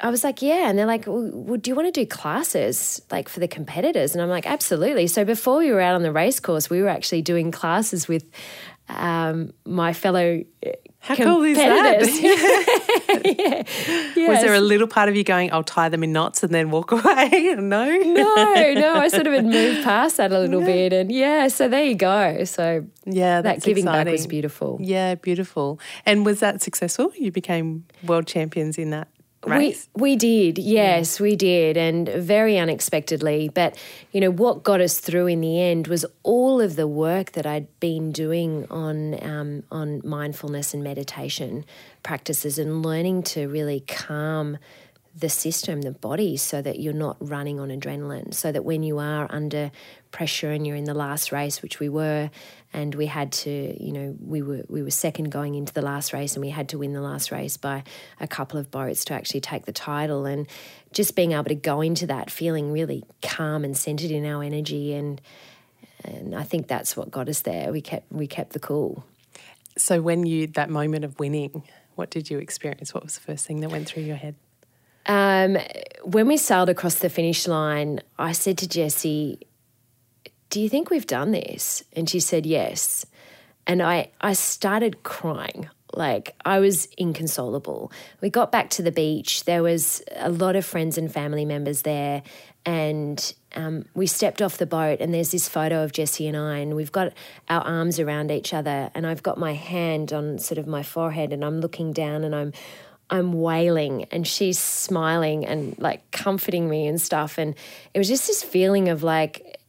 [0.01, 0.67] I was like, yeah.
[0.67, 4.13] And they're like, well, do you want to do classes like for the competitors?
[4.13, 5.07] And I'm like, absolutely.
[5.07, 8.25] So before we were out on the race course, we were actually doing classes with
[8.89, 10.69] um, my fellow uh,
[11.01, 12.03] how cool is that?
[14.15, 14.27] yeah.
[14.29, 16.69] Was there a little part of you going, I'll tie them in knots and then
[16.69, 17.55] walk away?
[17.57, 17.85] no?
[17.85, 18.95] No, no.
[18.95, 20.65] I sort of had moved past that a little yeah.
[20.67, 20.93] bit.
[20.93, 22.43] And yeah, so there you go.
[22.43, 24.05] So yeah, that giving exciting.
[24.05, 24.77] back was beautiful.
[24.79, 25.79] Yeah, beautiful.
[26.05, 27.11] And was that successful?
[27.15, 29.07] You became world champions in that
[29.45, 29.87] race?
[29.95, 33.49] We, we did, yes, we did, and very unexpectedly.
[33.49, 33.77] But,
[34.11, 37.45] you know, what got us through in the end was all of the work that
[37.45, 41.65] I'd been doing on, um, on mindfulness and meditation
[42.03, 44.57] practices and learning to really calm
[45.13, 48.33] the system, the body, so that you're not running on adrenaline.
[48.33, 49.71] So that when you are under
[50.11, 52.29] pressure and you're in the last race, which we were,
[52.73, 56.13] and we had to, you know, we were we were second going into the last
[56.13, 57.83] race, and we had to win the last race by
[58.19, 60.25] a couple of boats to actually take the title.
[60.25, 60.47] And
[60.93, 64.93] just being able to go into that feeling really calm and centered in our energy,
[64.93, 65.21] and
[66.03, 67.71] and I think that's what got us there.
[67.71, 69.03] We kept we kept the cool.
[69.77, 71.63] So when you that moment of winning,
[71.95, 72.93] what did you experience?
[72.93, 74.35] What was the first thing that went through your head?
[75.05, 75.57] Um,
[76.03, 79.39] when we sailed across the finish line, I said to Jesse,
[80.51, 81.83] do you think we've done this?
[81.93, 83.07] And she said, Yes.
[83.65, 85.69] And I, I started crying.
[85.93, 87.91] Like I was inconsolable.
[88.21, 89.45] We got back to the beach.
[89.45, 92.23] There was a lot of friends and family members there.
[92.65, 96.59] And um, we stepped off the boat, and there's this photo of Jesse and I,
[96.59, 97.11] and we've got
[97.49, 101.33] our arms around each other, and I've got my hand on sort of my forehead,
[101.33, 102.53] and I'm looking down, and I'm
[103.09, 107.37] I'm wailing and she's smiling and like comforting me and stuff.
[107.37, 107.55] And
[107.93, 109.60] it was just this feeling of like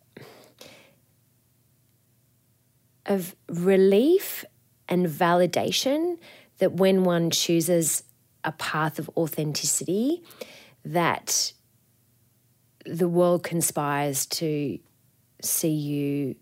[3.07, 4.45] of relief
[4.89, 6.19] and validation
[6.59, 8.05] that when one chooses
[8.45, 10.23] a path of authenticity,
[10.85, 11.53] that
[12.85, 14.79] the world conspires to
[15.41, 16.37] see you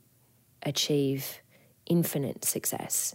[0.62, 1.40] achieve
[1.86, 3.14] infinite success.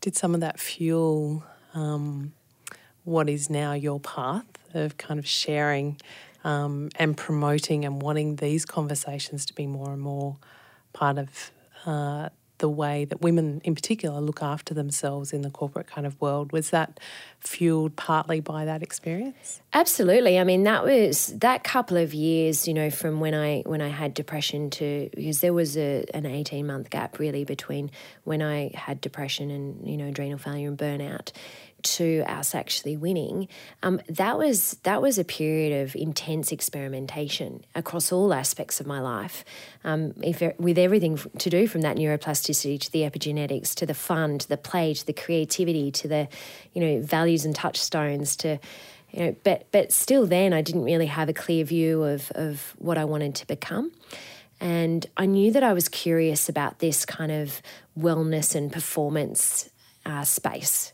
[0.00, 2.32] Did some of that fuel um,
[3.04, 6.00] what is now your path of kind of sharing
[6.42, 10.36] um, and promoting and wanting these conversations to be more and more
[10.92, 11.50] part of
[11.86, 16.20] uh, the way that women in particular look after themselves in the corporate kind of
[16.20, 16.52] world.
[16.52, 17.00] Was that
[17.40, 19.60] fueled partly by that experience?
[19.72, 20.38] Absolutely.
[20.38, 23.88] I mean, that was that couple of years, you know, from when I when I
[23.88, 27.90] had depression to because there was a, an 18 month gap really between
[28.22, 31.32] when I had depression and, you know, adrenal failure and burnout
[31.84, 33.48] to us actually winning,
[33.82, 39.00] um, that was that was a period of intense experimentation across all aspects of my
[39.00, 39.44] life.
[39.84, 44.38] Um, if, with everything to do from that neuroplasticity to the epigenetics to the fun
[44.38, 46.28] to the play to the creativity to the
[46.72, 48.58] you know values and touchstones to
[49.14, 52.74] you know, but but still, then I didn't really have a clear view of of
[52.78, 53.92] what I wanted to become.
[54.60, 57.62] And I knew that I was curious about this kind of
[57.98, 59.68] wellness and performance
[60.06, 60.92] uh, space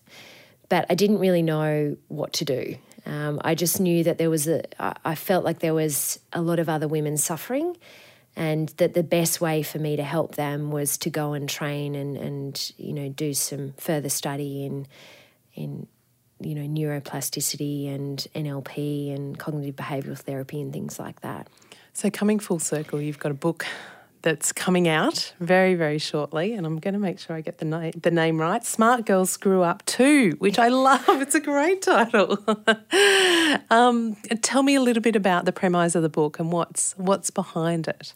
[0.71, 2.77] but I didn't really know what to do.
[3.05, 4.63] Um, I just knew that there was a,
[5.05, 7.77] I felt like there was a lot of other women suffering,
[8.37, 11.95] and that the best way for me to help them was to go and train
[11.95, 14.87] and, and you know, do some further study in,
[15.55, 15.89] in
[16.39, 21.49] you know, neuroplasticity and NLP and cognitive behavioural therapy and things like that.
[21.93, 23.67] So, coming full circle, you've got a book
[24.23, 27.65] that's coming out very, very shortly, and I'm going to make sure I get the,
[27.65, 28.65] na- the name right.
[28.65, 31.23] Smart Girls Screw Up Too, which I love.
[31.23, 32.39] It's a great title.
[33.71, 37.31] um, tell me a little bit about the premise of the book and what's what's
[37.31, 38.15] behind it.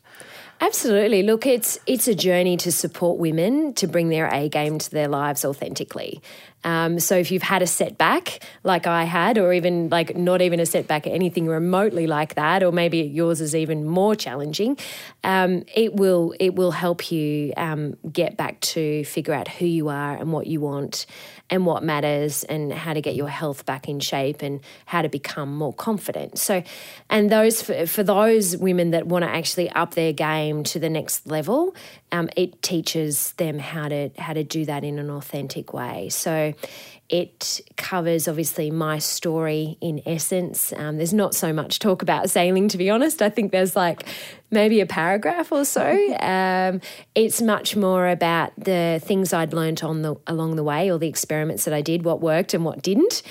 [0.65, 1.23] Absolutely.
[1.23, 5.09] Look, it's it's a journey to support women to bring their A game to their
[5.09, 6.23] lives authentically.
[6.65, 10.61] Um, so if you've had a setback like I had, or even like not even
[10.61, 14.79] a setback, anything remotely like that, or maybe yours is even more challenging,
[15.23, 19.91] um, it will it will help you um, get back to figure out who you
[19.91, 21.05] are and what you want
[21.51, 25.11] and what matters and how to get your health back in shape and how to
[25.11, 26.39] become more confident.
[26.39, 26.63] So,
[27.11, 30.89] and those for, for those women that want to actually up their game to the
[30.89, 31.75] next level,
[32.13, 36.09] um, it teaches them how to how to do that in an authentic way.
[36.09, 36.55] So
[37.11, 40.73] it covers obviously my story in essence.
[40.73, 43.21] Um, there's not so much talk about sailing, to be honest.
[43.21, 44.07] I think there's like
[44.55, 46.17] maybe a paragraph or so.
[46.21, 46.81] Um,
[47.15, 51.09] it's much more about the things I'd learnt on the along the way, or the
[51.09, 53.23] experiments that I did, what worked and what didn't,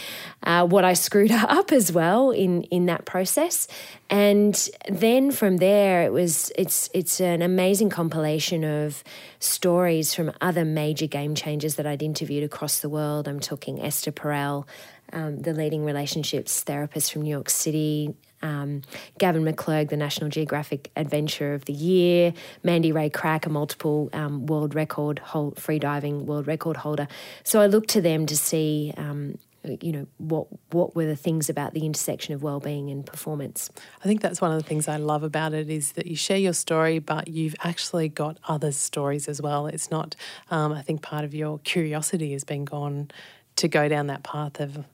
[0.44, 3.68] uh, what I screwed up as well in in that process,
[4.12, 9.04] and then from there it was it's it's an amazing compilation of
[9.40, 13.28] stories from other major game changers that I'd interviewed across the world.
[13.28, 14.68] I'm talking Esther Perel,
[15.12, 18.84] um, the leading relationships therapist from New York City, um,
[19.18, 24.46] Gavin McClurg, the National Geographic Adventure of the Year, Mandy Ray Krach, a multiple um,
[24.46, 27.08] world record hold, free diving world record holder.
[27.44, 29.40] So I looked to them to see um,
[29.82, 33.70] you know what what were the things about the intersection of well-being and performance.
[34.04, 36.38] I think that's one of the things i love about it is that you share
[36.38, 39.68] your story but you've actually got others stories as well.
[39.68, 40.16] It's not
[40.52, 43.10] um, i think part of your curiosity has been gone
[43.56, 44.86] to go down that path of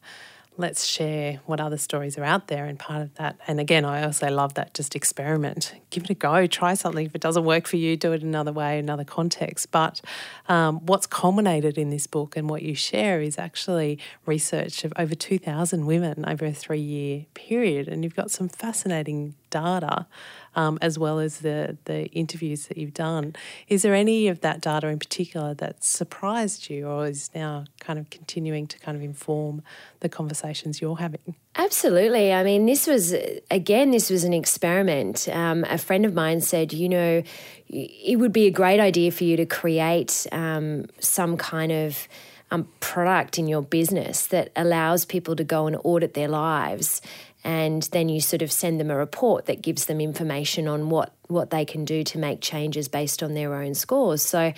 [0.60, 3.38] let's share what other stories are out there and part of that.
[3.48, 5.74] And again i also love that just experiment.
[5.90, 6.46] Give it a go.
[6.48, 7.06] Try something.
[7.06, 9.72] If it doesn't work for you do it another way another context.
[9.72, 10.02] But
[10.48, 15.16] um, what's culminated in this book and what you share is actually research of over
[15.16, 17.88] 2000 women over a three year period.
[17.88, 20.08] And you've got some fascinating data
[20.56, 23.36] um, as well as the, the interviews that you've done.
[23.68, 28.00] Is there any of that data in particular that surprised you or is now kind
[28.00, 29.62] of continuing to kind of inform
[30.00, 31.36] the conversations you're having?
[31.56, 32.34] Absolutely.
[32.34, 33.14] I mean, this was,
[33.52, 35.28] again, this was an experiment.
[35.30, 37.24] Um, a friend of mine said, you know,
[37.70, 42.08] it would be a great idea for you to create um, some kind of
[42.52, 47.02] um, product in your business that allows people to go and audit their lives
[47.44, 51.14] and then you sort of send them a report that gives them information on what
[51.28, 54.24] what they can do to make changes based on their own scores.
[54.24, 54.52] So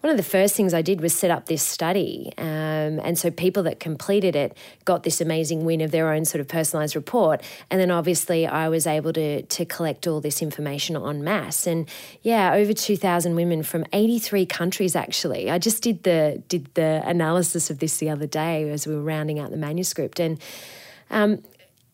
[0.00, 2.32] one of the first things I did was set up this study.
[2.38, 6.40] Um, and so people that completed it got this amazing win of their own sort
[6.40, 7.42] of personalized report.
[7.70, 11.66] And then obviously I was able to, to collect all this information en masse.
[11.66, 11.86] And
[12.22, 15.50] yeah, over 2,000 women from 83 countries actually.
[15.50, 19.02] I just did the, did the analysis of this the other day as we were
[19.02, 20.20] rounding out the manuscript.
[20.20, 20.40] And
[21.10, 21.42] um,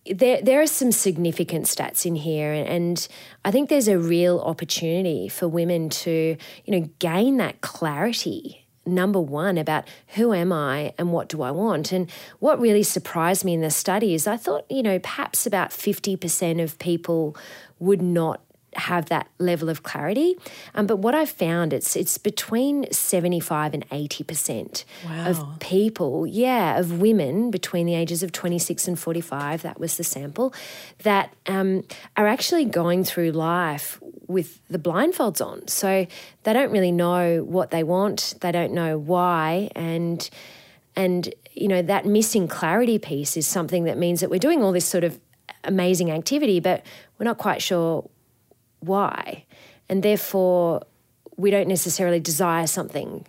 [0.07, 3.07] there, there are some significant stats in here, and
[3.45, 8.67] I think there's a real opportunity for women to, you know, gain that clarity.
[8.87, 11.93] Number one, about who am I and what do I want?
[11.93, 15.71] And what really surprised me in the study is I thought, you know, perhaps about
[15.71, 17.37] 50% of people
[17.79, 18.41] would not
[18.75, 20.37] have that level of clarity.
[20.75, 25.27] Um, but what I've found it's it's between seventy five and eighty percent wow.
[25.27, 29.63] of people, yeah, of women between the ages of twenty six and forty five.
[29.63, 30.55] That was the sample
[31.03, 31.85] that um,
[32.17, 35.67] are actually going through life with the blindfolds on.
[35.67, 36.07] So
[36.45, 38.35] they don't really know what they want.
[38.41, 40.29] They don't know why, and
[40.95, 44.73] and you know that missing clarity piece is something that means that we're doing all
[44.73, 45.19] this sort of
[45.65, 46.85] amazing activity, but
[47.19, 48.09] we're not quite sure
[48.81, 49.45] why.
[49.89, 50.83] And therefore,
[51.37, 53.27] we don't necessarily desire something.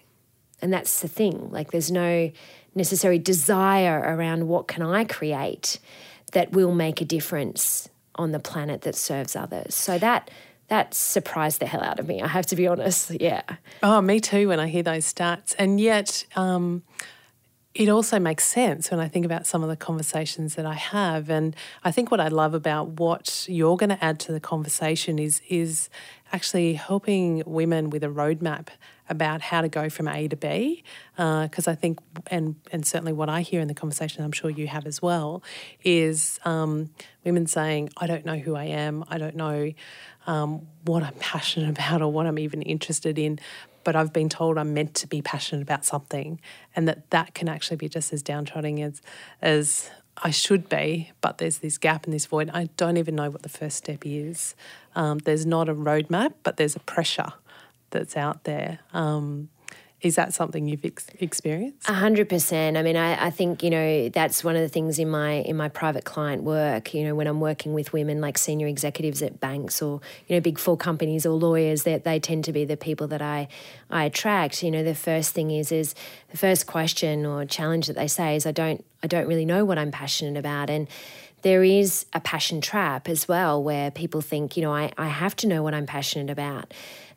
[0.62, 1.50] And that's the thing.
[1.52, 2.32] Like, there's no
[2.76, 5.80] necessary desire around what can I create
[6.34, 9.76] that will make a difference on the planet that serves others.
[9.76, 10.30] So that
[10.68, 12.22] that surprised the hell out of me.
[12.22, 13.12] I have to be honest.
[13.20, 13.42] Yeah.
[13.84, 14.48] Oh, me too.
[14.48, 16.26] When I hear those stats, and yet.
[16.36, 16.84] Um,
[17.74, 21.30] it also makes sense when I think about some of the conversations that I have.
[21.30, 25.18] And I think what I love about what you're going to add to the conversation
[25.18, 25.90] is is
[26.34, 28.68] actually helping women with a roadmap
[29.10, 30.84] about how to go from A to B.
[31.16, 34.50] Because uh, I think, and and certainly what I hear in the conversation, I'm sure
[34.50, 35.42] you have as well,
[35.84, 36.90] is um,
[37.24, 39.06] women saying, "I don't know who I am.
[39.08, 39.72] I don't know."
[40.28, 43.40] Um, what I'm passionate about or what I'm even interested in,
[43.84, 46.40] but I've been told I'm meant to be passionate about something,
[46.76, 49.02] and that that can actually be just as downtrodden as
[49.42, 51.12] as I should be.
[51.22, 52.50] But there's this gap and this void.
[52.54, 54.56] I don't even know what the first step is.
[54.96, 57.34] Um, there's not a roadmap, but there's a pressure
[57.92, 58.80] that's out there.
[58.94, 59.50] Um,
[60.02, 61.88] is that something you've ex- experienced?
[61.88, 62.76] A hundred percent.
[62.76, 65.56] I mean, I, I think you know that's one of the things in my in
[65.56, 66.94] my private client work.
[66.94, 70.42] You know, when I'm working with women like senior executives at banks or you know
[70.42, 73.48] big four companies or lawyers, that they, they tend to be the people that I
[73.90, 74.64] I attract.
[74.64, 75.94] You know, the first thing is is
[76.32, 79.66] the first question or challenge that they say is I don't I don't really know
[79.66, 80.88] what I'm passionate about and
[81.44, 85.36] there is a passion trap as well where people think, you know, I, I have
[85.38, 86.72] to know what I'm passionate about.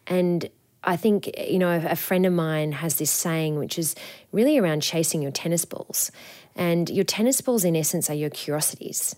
[0.07, 0.49] And
[0.87, 3.95] I think, you know, a friend of mine has this saying, which is
[4.33, 6.11] really around chasing your tennis balls.
[6.55, 9.17] And your tennis balls, in essence, are your curiosities.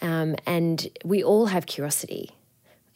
[0.00, 2.30] Um, and we all have curiosity,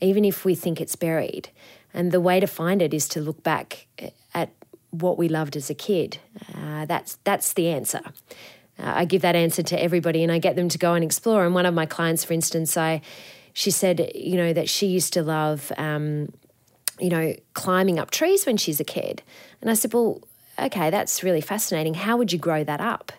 [0.00, 1.50] even if we think it's buried.
[1.94, 3.86] And the way to find it is to look back
[4.34, 4.50] at
[4.90, 6.18] what we loved as a kid.
[6.54, 8.00] Uh, that's, that's the answer.
[8.78, 11.44] Uh, I give that answer to everybody and I get them to go and explore.
[11.44, 13.00] And one of my clients, for instance, I,
[13.52, 16.32] she said, you know, that she used to love um,
[16.98, 19.22] you know, climbing up trees when she's a kid.
[19.60, 20.22] And I said, well,
[20.58, 21.94] okay, that's really fascinating.
[21.94, 23.12] How would you grow that up?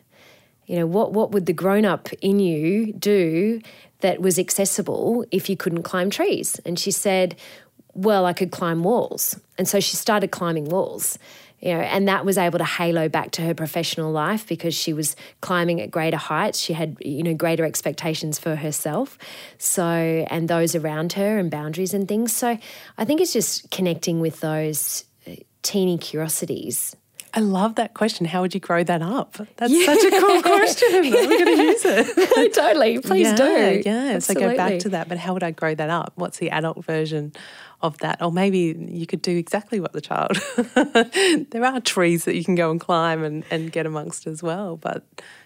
[0.65, 3.61] You know, what, what would the grown up in you do
[4.01, 6.59] that was accessible if you couldn't climb trees?
[6.65, 7.35] And she said,
[7.93, 9.39] well, I could climb walls.
[9.57, 11.17] And so she started climbing walls
[11.59, 14.93] you know, and that was able to halo back to her professional life because she
[14.93, 16.59] was climbing at greater heights.
[16.59, 19.17] She had, you know, greater expectations for herself.
[19.57, 22.31] So, and those around her and boundaries and things.
[22.31, 22.57] So
[22.97, 26.95] I think it's just connecting with those uh, teeny curiosities.
[27.37, 28.25] I love that question.
[28.25, 29.37] How would you grow that up?
[29.57, 29.85] That's yeah.
[29.85, 30.89] such a cool question.
[30.91, 32.53] We're going to use it.
[32.55, 32.99] totally.
[32.99, 33.81] Please yeah, do.
[33.85, 34.11] Yeah.
[34.15, 34.43] Absolutely.
[34.43, 35.07] So go back to that.
[35.07, 36.13] But how would I grow that up?
[36.15, 37.33] What's the adult version
[37.81, 38.21] of that.
[38.21, 40.37] Or maybe you could do exactly what the child.
[41.51, 44.77] there are trees that you can go and climb and, and get amongst as well.
[44.77, 45.03] But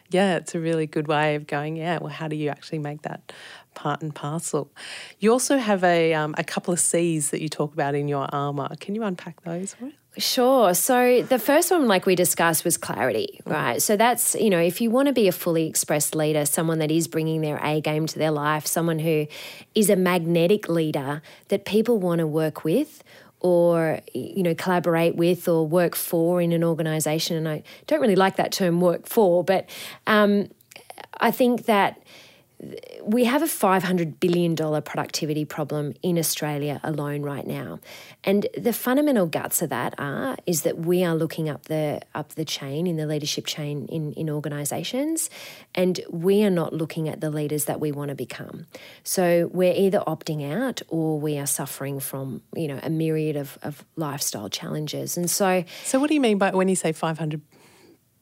[0.09, 3.01] yeah, it's a really good way of going, yeah, well, how do you actually make
[3.01, 3.33] that
[3.73, 4.71] part and parcel?
[5.19, 8.33] You also have a, um, a couple of C's that you talk about in your
[8.33, 8.69] armour.
[8.79, 9.93] Can you unpack those for us?
[10.18, 10.74] Sure.
[10.74, 13.82] So the first one, like we discussed, was clarity, right?
[13.82, 16.91] So that's, you know, if you want to be a fully expressed leader, someone that
[16.91, 19.28] is bringing their A game to their life, someone who
[19.74, 23.03] is a magnetic leader that people want to work with
[23.39, 27.38] or, you know, collaborate with or work for in an organization.
[27.38, 29.70] And I don't really like that term work for, but
[30.07, 30.49] um,
[31.22, 32.00] I think that
[33.03, 37.80] we have a $500 billion productivity problem in Australia alone right now.
[38.24, 42.36] And the fundamental guts of that are is that we are looking up the up
[42.36, 45.30] the chain in the leadership chain in, in organizations
[45.74, 48.68] and we are not looking at the leaders that we want to become.
[49.03, 53.57] So we're either opting out or we are suffering from, you know, a myriad of,
[53.64, 55.18] of lifestyle challenges.
[55.18, 57.41] And so So what do you mean by when you say 500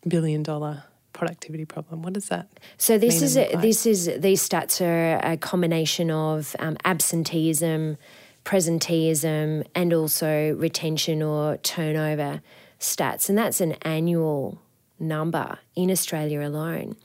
[0.08, 0.84] billion dollar
[1.20, 2.02] productivity problem?
[2.02, 2.48] What is that?
[2.78, 7.98] So this is a, this is these stats are a combination of um, absenteeism,
[8.46, 12.42] presenteeism, and also retention or turnover
[12.80, 14.60] stats, and that's an annual
[14.98, 16.96] number in Australia alone.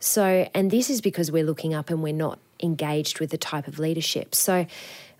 [0.00, 3.68] So, and this is because we're looking up and we're not engaged with the type
[3.68, 4.34] of leadership.
[4.34, 4.66] So,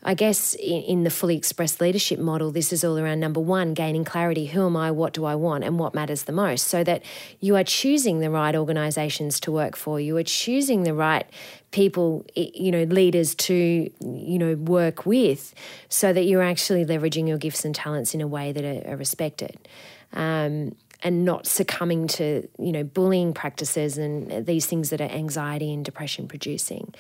[0.03, 3.75] I guess in, in, the fully expressed leadership model, this is all around number one,
[3.75, 4.47] gaining clarity.
[4.47, 4.91] Who am I?
[4.91, 5.63] What do I want?
[5.63, 6.69] And what matters the most?
[6.69, 7.03] So that
[7.39, 10.01] you are choosing the right organizations to work for.
[10.01, 11.27] You are choosing the right
[11.71, 15.55] people, you know, leaders to, you know, work with
[15.91, 18.97] so that you're actually leveraging your gifts and talents in a way that are, are
[18.97, 19.59] respected.
[20.15, 25.73] Um, and not succumbing to you know bullying practices and these things that are anxiety
[25.73, 26.95] and depression producing.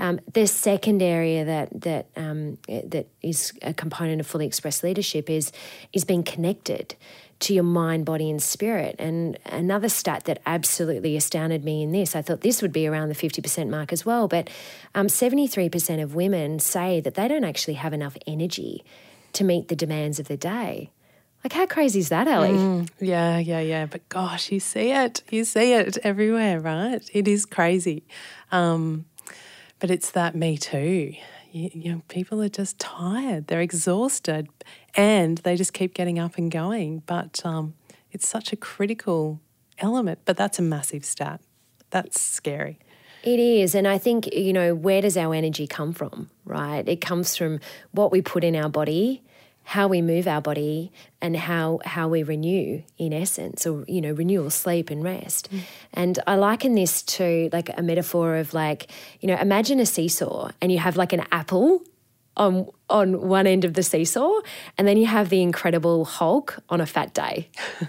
[0.00, 5.30] Um, the second area that that um, that is a component of fully expressed leadership
[5.30, 5.52] is
[5.92, 6.96] is being connected
[7.40, 8.96] to your mind, body, and spirit.
[8.98, 13.08] And another stat that absolutely astounded me in this, I thought this would be around
[13.08, 14.50] the 50% mark as well, but
[14.94, 18.84] um, 73% of women say that they don't actually have enough energy
[19.32, 20.90] to meet the demands of the day.
[21.42, 22.50] Like, how crazy is that, Ali?
[22.50, 23.86] Mm, yeah, yeah, yeah.
[23.86, 25.22] But gosh, you see it.
[25.30, 27.00] You see it everywhere, right?
[27.14, 28.04] It is crazy.
[28.52, 29.06] Um,
[29.80, 31.14] but it's that me too.
[31.52, 33.48] You, know, people are just tired.
[33.48, 34.48] They're exhausted,
[34.94, 37.02] and they just keep getting up and going.
[37.06, 37.74] But um,
[38.12, 39.40] it's such a critical
[39.78, 41.40] element, but that's a massive stat.
[41.90, 42.78] That's scary.
[43.22, 43.74] It is.
[43.74, 46.86] And I think, you know, where does our energy come from, right?
[46.88, 47.60] It comes from
[47.90, 49.22] what we put in our body,
[49.70, 50.90] how we move our body,
[51.20, 55.48] and how, how we renew, in essence, or, you know, renewal, sleep, and rest.
[55.52, 55.60] Mm.
[55.94, 58.90] And I liken this to like a metaphor of like,
[59.20, 61.84] you know, imagine a seesaw and you have like an apple
[62.40, 64.40] on on one end of the seesaw,
[64.76, 67.48] and then you have the incredible Hulk on a fat day.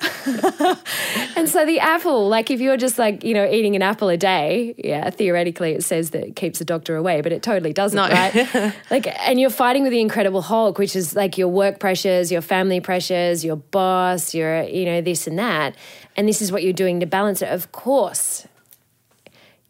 [1.36, 4.18] and so the apple, like if you're just like you know eating an apple a
[4.18, 7.96] day, yeah, theoretically it says that it keeps the doctor away, but it totally doesn't,
[7.96, 8.10] no.
[8.14, 8.76] right?
[8.92, 12.42] like, and you're fighting with the incredible Hulk, which is like your work pressures, your
[12.42, 15.76] family pressures, your boss, your you know this and that,
[16.18, 17.48] and this is what you're doing to balance it.
[17.48, 18.46] Of course,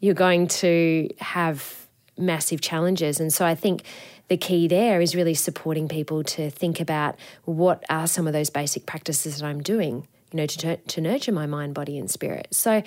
[0.00, 1.86] you're going to have
[2.18, 3.84] massive challenges, and so I think
[4.32, 8.48] the key there is really supporting people to think about what are some of those
[8.48, 12.48] basic practices that I'm doing you know to, to nurture my mind body and spirit.
[12.50, 12.82] So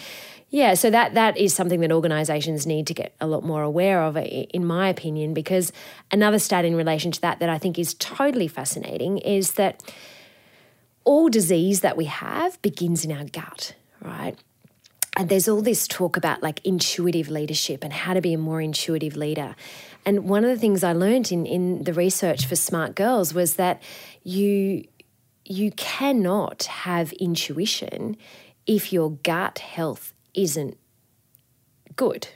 [0.50, 4.02] yeah so that that is something that organizations need to get a lot more aware
[4.02, 5.72] of in my opinion because
[6.12, 9.84] another stat in relation to that that i think is totally fascinating is that
[11.04, 14.36] all disease that we have begins in our gut right?
[15.18, 18.62] And there's all this talk about like intuitive leadership and how to be a more
[18.62, 19.56] intuitive leader
[20.06, 23.56] and one of the things I learned in, in the research for Smart Girls was
[23.56, 23.82] that
[24.24, 24.86] you
[25.48, 28.18] you cannot have intuition
[28.66, 30.76] if your gut health isn't
[31.96, 32.28] good.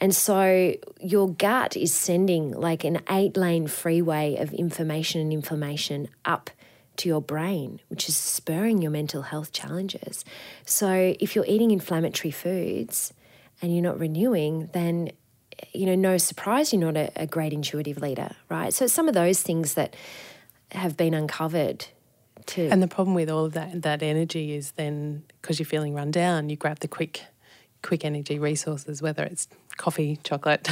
[0.00, 6.08] And so your gut is sending like an eight lane freeway of information and inflammation
[6.24, 6.50] up
[6.96, 10.24] to your brain, which is spurring your mental health challenges.
[10.64, 13.12] So if you're eating inflammatory foods
[13.60, 15.10] and you're not renewing, then
[15.72, 18.72] you know, no surprise you're not a, a great intuitive leader, right?
[18.72, 19.94] So some of those things that
[20.72, 21.86] have been uncovered
[22.46, 25.94] to and the problem with all of that that energy is then because you're feeling
[25.94, 27.24] run down you grab the quick
[27.82, 30.68] quick energy resources whether it's coffee chocolate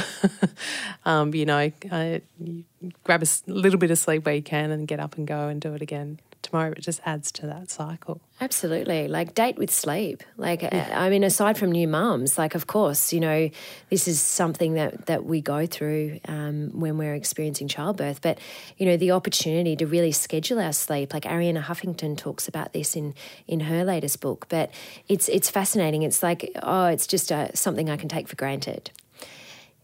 [1.05, 2.63] um, you know uh, you
[3.03, 5.61] grab a little bit of sleep where you can and get up and go and
[5.61, 6.71] do it again tomorrow.
[6.71, 8.21] It just adds to that cycle.
[8.39, 9.07] Absolutely.
[9.07, 10.23] Like date with sleep.
[10.37, 10.93] Like, yeah.
[10.95, 13.49] I mean, aside from new mums, like, of course, you know,
[13.89, 18.21] this is something that, that we go through um, when we're experiencing childbirth.
[18.21, 18.39] But,
[18.77, 22.95] you know, the opportunity to really schedule our sleep, like Arianna Huffington talks about this
[22.95, 23.15] in,
[23.47, 24.47] in her latest book.
[24.49, 24.71] But
[25.07, 26.03] it's, it's fascinating.
[26.03, 28.91] It's like, oh, it's just a, uh, something I can take for granted.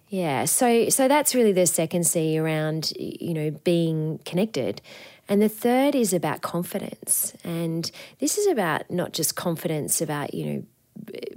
[0.10, 4.82] Yeah, so so that's really the second C around you know being connected.
[5.30, 7.34] And the third is about confidence.
[7.44, 10.64] And this is about not just confidence about, you know,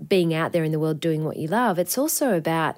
[0.09, 2.77] being out there in the world doing what you love, it's also about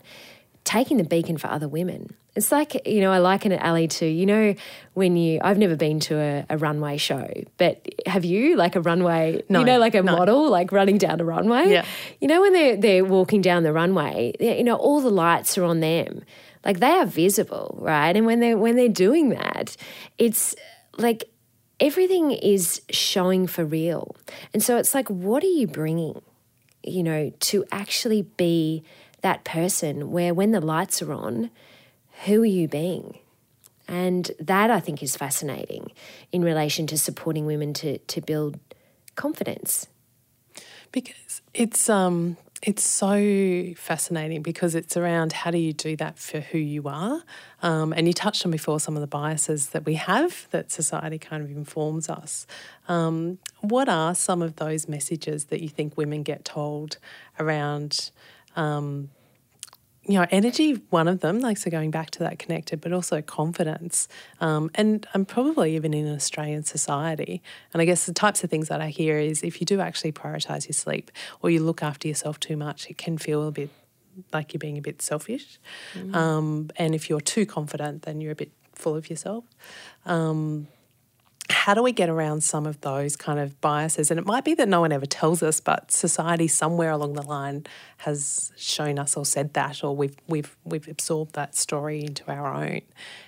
[0.65, 2.15] taking the beacon for other women.
[2.37, 4.55] It's like, you know, I liken it, Ali, to, you know,
[4.95, 8.81] when you, I've never been to a, a runway show, but have you, like a
[8.81, 10.17] runway, no, you know, like a no.
[10.17, 11.71] model, like running down a runway?
[11.71, 11.85] Yeah.
[12.21, 15.65] You know, when they're, they're walking down the runway, you know, all the lights are
[15.65, 16.23] on them.
[16.65, 18.17] Like they are visible, right?
[18.17, 19.77] And when they're, when they're doing that,
[20.19, 20.57] it's,
[20.99, 21.25] like
[21.81, 24.15] everything is showing for real.
[24.53, 26.23] And so it's like, what are you bringing,
[26.83, 28.85] you know, to actually be
[29.23, 31.51] that person where when the lights are on,
[32.25, 33.19] who are you being?
[33.87, 35.93] And that I think is fascinating
[36.33, 38.59] in relation to supporting women to, to build
[39.15, 39.89] confidence.
[40.91, 42.37] Because it's um
[42.67, 47.23] it's so fascinating because it's around how do you do that for who you are.
[47.63, 51.19] Um, and you touched on before some of the biases that we have that society
[51.19, 52.47] kind of informs us.
[52.89, 56.97] Um, what are some of those messages that you think women get told
[57.39, 58.11] around?
[58.57, 59.11] Um,
[60.07, 63.23] you know, energy, one of them, like so going back to that connected, but also
[63.23, 64.07] confidence.
[64.41, 67.43] Um, and and probably even in Australian society.
[67.73, 70.13] And I guess the types of things that I hear is if you do actually
[70.13, 73.71] prioritize your sleep or you look after yourself too much, it can feel a bit
[74.33, 75.59] like you're being a bit selfish.
[75.95, 76.15] Mm.
[76.15, 79.45] Um, and if you're too confident, then you're a bit full of yourself.
[80.05, 80.69] Um,
[81.51, 84.11] how do we get around some of those kind of biases?
[84.11, 87.23] And it might be that no one ever tells us, but society somewhere along the
[87.23, 87.67] line
[87.99, 92.55] has shown us or said that, or we've we've we've absorbed that story into our
[92.55, 92.81] own.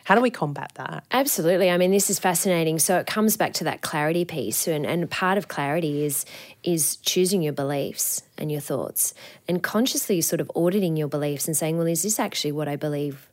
[0.05, 1.05] How do we combat that?
[1.11, 1.71] Absolutely.
[1.71, 2.79] I mean, this is fascinating.
[2.79, 6.25] So it comes back to that clarity piece, and, and part of clarity is
[6.63, 9.13] is choosing your beliefs and your thoughts,
[9.47, 12.77] and consciously sort of auditing your beliefs and saying, well, is this actually what I
[12.77, 13.29] believe?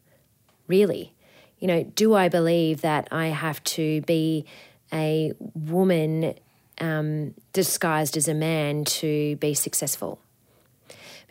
[0.67, 1.13] Really,
[1.59, 4.45] you know, do I believe that I have to be
[4.93, 6.35] a woman
[6.79, 10.19] um, disguised as a man to be successful.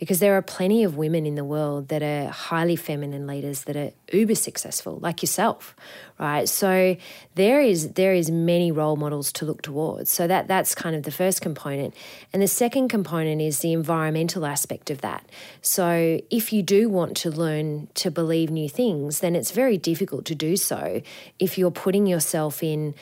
[0.02, 3.76] because there are plenty of women in the world that are highly feminine leaders that
[3.76, 5.76] are uber successful, like yourself,
[6.18, 6.48] right?
[6.48, 6.96] So
[7.36, 10.10] there is there is many role models to look towards.
[10.10, 11.94] So that that's kind of the first component,
[12.32, 15.24] and the second component is the environmental aspect of that.
[15.60, 20.24] So if you do want to learn to believe new things, then it's very difficult
[20.24, 21.00] to do so
[21.38, 22.96] if you're putting yourself in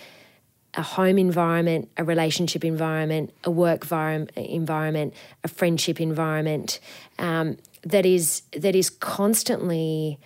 [0.74, 3.90] a home environment, a relationship environment, a work
[4.36, 6.80] environment, a friendship environment
[7.18, 10.18] um, that is that is constantly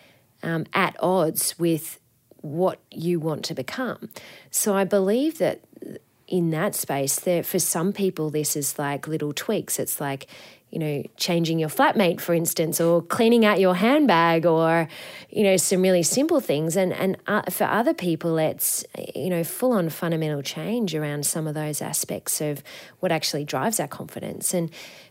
[0.43, 1.99] um, at odds with
[2.43, 4.11] what you want to become.
[4.51, 5.61] So I believe that
[6.27, 9.79] in that space, there for some people this is like little tweaks.
[9.79, 10.27] It's like
[10.75, 14.89] you know, changing your flatmate, for instance, or cleaning out your handbag, or
[15.31, 16.77] you know, some really simple things.
[16.77, 21.47] And and uh, for other people, it's you know, full on fundamental change around some
[21.47, 22.65] of those aspects of
[22.99, 24.53] what actually drives our confidence.
[24.53, 24.69] And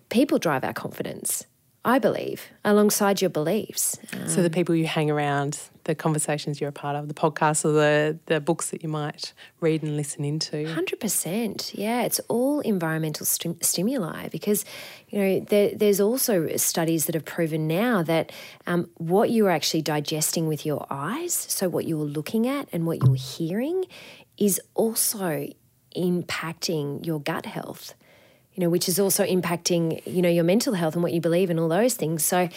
[0.10, 1.46] people drive our confidence.
[1.86, 4.00] I believe, alongside your beliefs.
[4.28, 7.74] So the people you hang around, the conversations you're a part of, the podcasts or
[7.74, 10.66] the, the books that you might read and listen into.
[10.66, 11.72] 100%.
[11.74, 14.64] Yeah, it's all environmental stimuli because,
[15.10, 18.32] you know, there, there's also studies that have proven now that
[18.66, 23.06] um, what you're actually digesting with your eyes, so what you're looking at and what
[23.06, 23.84] you're hearing,
[24.38, 25.50] is also
[25.98, 27.94] impacting your gut health
[28.56, 31.50] you know, which is also impacting, you know, your mental health and what you believe
[31.50, 32.24] and all those things.
[32.24, 32.50] So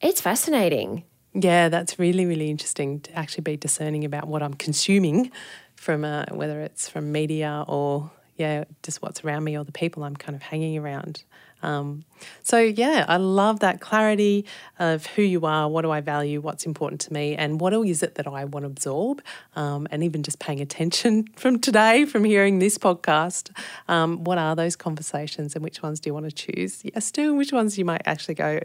[0.00, 1.04] it's fascinating.
[1.34, 5.30] Yeah, that's really, really interesting to actually be discerning about what I'm consuming
[5.74, 10.02] from uh, whether it's from media or, yeah, just what's around me or the people
[10.04, 11.24] I'm kind of hanging around.
[11.66, 12.04] Um,
[12.42, 14.46] so, yeah, I love that clarity
[14.78, 18.02] of who you are, what do I value, what's important to me, and what is
[18.02, 19.20] it that I want to absorb.
[19.56, 23.50] Um, and even just paying attention from today, from hearing this podcast,
[23.88, 26.82] um, what are those conversations and which ones do you want to choose?
[26.84, 28.60] Yes, do, which ones you might actually go,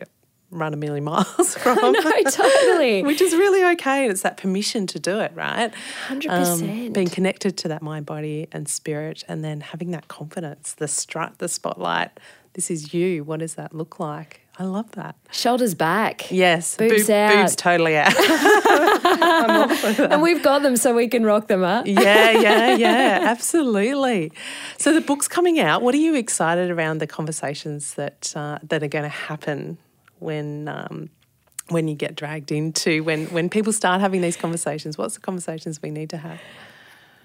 [0.52, 1.94] run a million miles from.
[1.94, 3.04] no, totally.
[3.04, 4.08] Which is really okay.
[4.08, 5.74] It's that permission to do it, right?
[6.08, 6.30] 100%.
[6.30, 10.88] Um, being connected to that mind, body, and spirit, and then having that confidence, the
[10.88, 12.20] strut, the spotlight,
[12.54, 13.24] this is you.
[13.24, 14.42] What does that look like?
[14.60, 15.16] I love that.
[15.32, 16.30] Shoulders back.
[16.30, 16.76] Yes.
[16.76, 17.34] Boobs Boob, out.
[17.34, 18.14] Boobs totally out.
[20.12, 21.88] and we've got them so we can rock them up.
[21.88, 23.20] yeah, yeah, yeah.
[23.24, 24.32] Absolutely.
[24.78, 25.82] So the book's coming out.
[25.82, 29.78] What are you excited around the conversations that uh, that are going to happen
[30.20, 31.10] when um,
[31.70, 34.98] when you get dragged into when when people start having these conversations?
[34.98, 36.40] What's the conversations we need to have?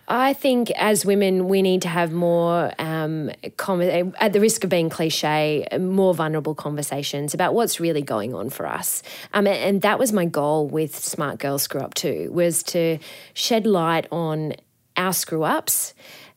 [0.08, 4.88] I think as women, we need to have more, um, at the risk of being
[4.88, 9.02] cliche, more vulnerable conversations about what's really going on for us.
[9.34, 12.98] Um, and that was my goal with Smart Girls Screw Up too, was to
[13.34, 14.54] shed light on
[14.96, 15.92] our screw ups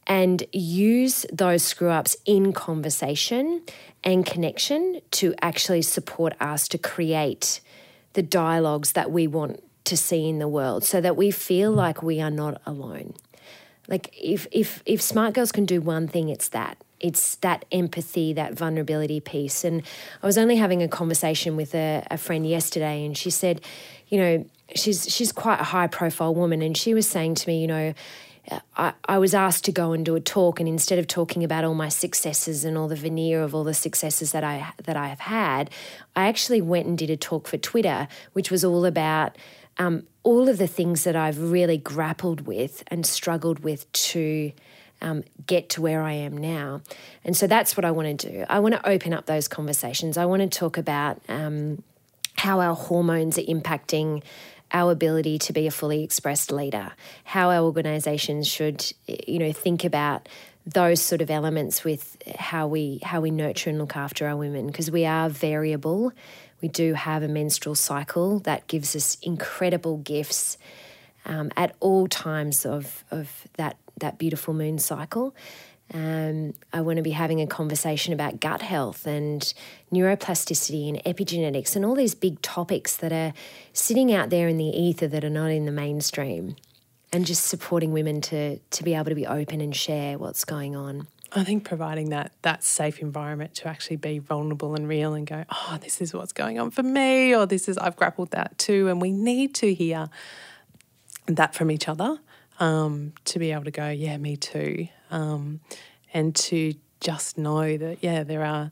[0.07, 3.61] and use those screw ups in conversation
[4.03, 7.61] and connection to actually support us to create
[8.13, 12.01] the dialogues that we want to see in the world so that we feel like
[12.01, 13.13] we are not alone.
[13.89, 16.77] Like if if if smart girls can do one thing, it's that.
[16.99, 19.63] It's that empathy, that vulnerability piece.
[19.63, 19.83] And
[20.21, 23.61] I was only having a conversation with a, a friend yesterday, and she said,
[24.09, 27.61] you know, she's she's quite a high profile woman, and she was saying to me,
[27.61, 27.93] you know.
[28.75, 31.63] I, I was asked to go and do a talk, and instead of talking about
[31.63, 35.07] all my successes and all the veneer of all the successes that I that I
[35.09, 35.69] have had,
[36.15, 39.37] I actually went and did a talk for Twitter, which was all about
[39.80, 44.51] um, all of the things that I've really grappled with and struggled with to
[45.01, 46.82] um, get to where I am now.
[47.23, 48.45] And so that's what I want to do.
[48.49, 50.17] I want to open up those conversations.
[50.17, 51.82] I want to talk about um,
[52.36, 54.21] how our hormones are impacting
[54.71, 56.91] our ability to be a fully expressed leader,
[57.23, 60.30] how our organizations should, you know, think about
[60.74, 64.67] those sort of elements with how we how we nurture and look after our women
[64.67, 66.13] because we are variable
[66.61, 70.57] we do have a menstrual cycle that gives us incredible gifts
[71.26, 75.36] um, at all times of, of that, that beautiful moon cycle.
[75.91, 79.41] Um, I want to be having a conversation about gut health and
[79.91, 83.34] neuroplasticity and epigenetics and all these big topics that are
[83.74, 86.55] sitting out there in the ether that are not in the mainstream
[87.12, 90.76] and just supporting women to, to be able to be open and share what's going
[90.76, 91.07] on.
[91.32, 95.45] I think providing that that safe environment to actually be vulnerable and real and go,
[95.51, 98.88] oh, this is what's going on for me, or this is I've grappled that too,
[98.88, 100.10] and we need to hear
[101.28, 102.18] that from each other
[102.60, 105.60] um, to be able to go, yeah, me too, um,
[106.16, 108.72] and to just know that yeah, there are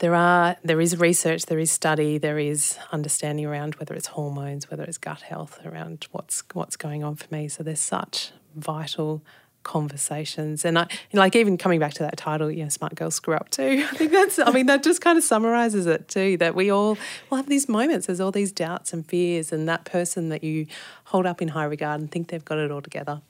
[0.00, 4.70] there are there is research, there is study, there is understanding around whether it's hormones,
[4.70, 7.48] whether it's gut health, around what's what's going on for me.
[7.48, 9.22] So there's such vital
[9.62, 10.64] conversations.
[10.64, 13.50] And I like even coming back to that title, you know, smart girls screw up
[13.50, 13.86] too.
[13.90, 16.96] I think that's I mean, that just kind of summarizes it too, that we all
[17.28, 20.66] will have these moments, there's all these doubts and fears, and that person that you
[21.04, 23.20] hold up in high regard and think they've got it all together.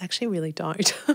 [0.00, 0.92] Actually really don't.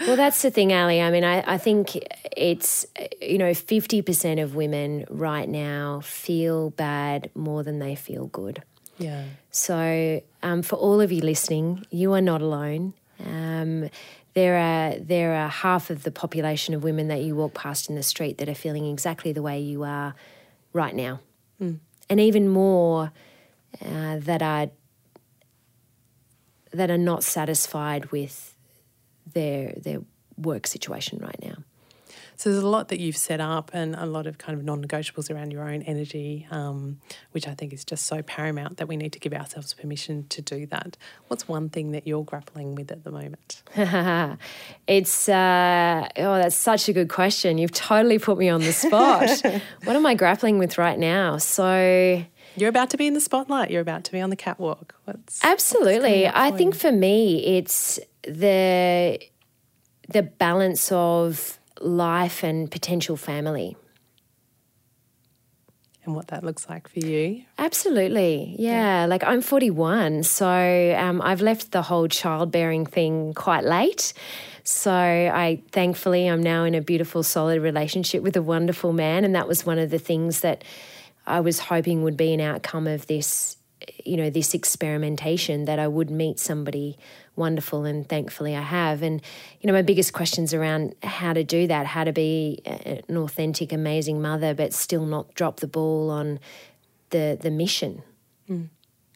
[0.00, 1.00] well, that's the thing, Ali.
[1.00, 1.96] I mean, I, I think
[2.36, 2.86] it's,
[3.20, 8.62] you know, 50% of women right now feel bad more than they feel good.
[8.98, 9.24] Yeah.
[9.50, 12.94] So, um, for all of you listening, you are not alone.
[13.24, 13.90] Um,
[14.34, 17.94] there are there are half of the population of women that you walk past in
[17.94, 20.14] the street that are feeling exactly the way you are
[20.74, 21.20] right now,
[21.60, 21.78] mm.
[22.10, 23.12] and even more
[23.82, 24.68] uh, that are
[26.76, 28.54] that are not satisfied with
[29.32, 30.00] their their
[30.36, 31.56] work situation right now.
[32.38, 35.34] So there's a lot that you've set up and a lot of kind of non-negotiables
[35.34, 37.00] around your own energy, um,
[37.32, 40.42] which I think is just so paramount that we need to give ourselves permission to
[40.42, 40.98] do that.
[41.28, 43.62] What's one thing that you're grappling with at the moment?
[44.86, 47.56] it's uh, oh, that's such a good question.
[47.56, 49.30] You've totally put me on the spot.
[49.84, 51.38] what am I grappling with right now?
[51.38, 52.22] So.
[52.56, 53.70] You're about to be in the spotlight.
[53.70, 54.94] You're about to be on the catwalk.
[55.04, 56.24] What's, Absolutely.
[56.24, 59.20] What's I think for me, it's the
[60.08, 63.76] the balance of life and potential family.
[66.04, 67.42] And what that looks like for you?
[67.58, 68.54] Absolutely.
[68.58, 69.00] Yeah.
[69.02, 69.06] yeah.
[69.06, 74.12] Like I'm 41, so um, I've left the whole childbearing thing quite late.
[74.62, 79.24] So I thankfully I'm now in a beautiful, solid relationship with a wonderful man.
[79.24, 80.62] And that was one of the things that
[81.26, 83.56] I was hoping would be an outcome of this,
[84.04, 86.98] you know, this experimentation that I would meet somebody
[87.34, 89.02] wonderful and thankfully I have.
[89.02, 89.20] And,
[89.60, 93.72] you know, my biggest questions around how to do that, how to be an authentic,
[93.72, 96.38] amazing mother, but still not drop the ball on
[97.10, 98.02] the, the mission.
[98.48, 98.68] Mm.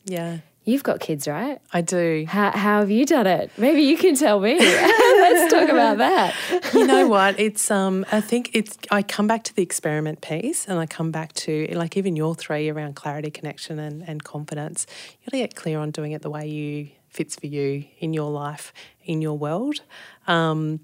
[0.04, 0.38] Yeah.
[0.64, 1.58] You've got kids, right?
[1.72, 2.26] I do.
[2.28, 3.50] How, how have you done it?
[3.56, 4.58] Maybe you can tell me.
[4.60, 6.34] Let's talk about that.
[6.74, 7.40] you know what?
[7.40, 8.04] It's um.
[8.12, 8.76] I think it's.
[8.90, 12.34] I come back to the experiment piece, and I come back to like even your
[12.34, 14.86] three around clarity, connection, and and confidence.
[15.20, 18.12] You got to get clear on doing it the way you fits for you in
[18.12, 18.72] your life,
[19.04, 19.80] in your world.
[20.26, 20.80] Um,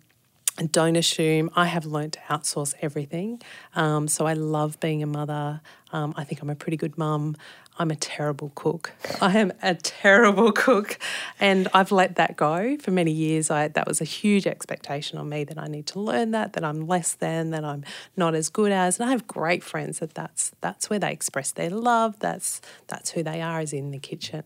[0.59, 3.43] and don't assume I have learned to outsource everything.
[3.75, 5.61] Um, so I love being a mother.
[5.93, 7.37] Um, I think I'm a pretty good mum.
[7.79, 8.93] I'm a terrible cook.
[9.21, 10.99] I am a terrible cook,
[11.39, 13.51] and I've let that go for many years.
[13.51, 16.65] I that was a huge expectation on me that I need to learn that, that
[16.65, 17.85] I'm less than, that I'm
[18.17, 18.99] not as good as.
[18.99, 22.19] And I have great friends that that's that's where they express their love.
[22.19, 24.45] That's that's who they are, is in the kitchen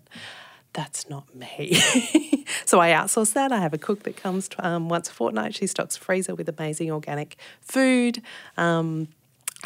[0.72, 1.74] that's not me.
[2.64, 3.52] so I outsource that.
[3.52, 5.54] I have a cook that comes um, once a fortnight.
[5.54, 8.22] She stocks freezer with amazing organic food.
[8.56, 9.08] Um,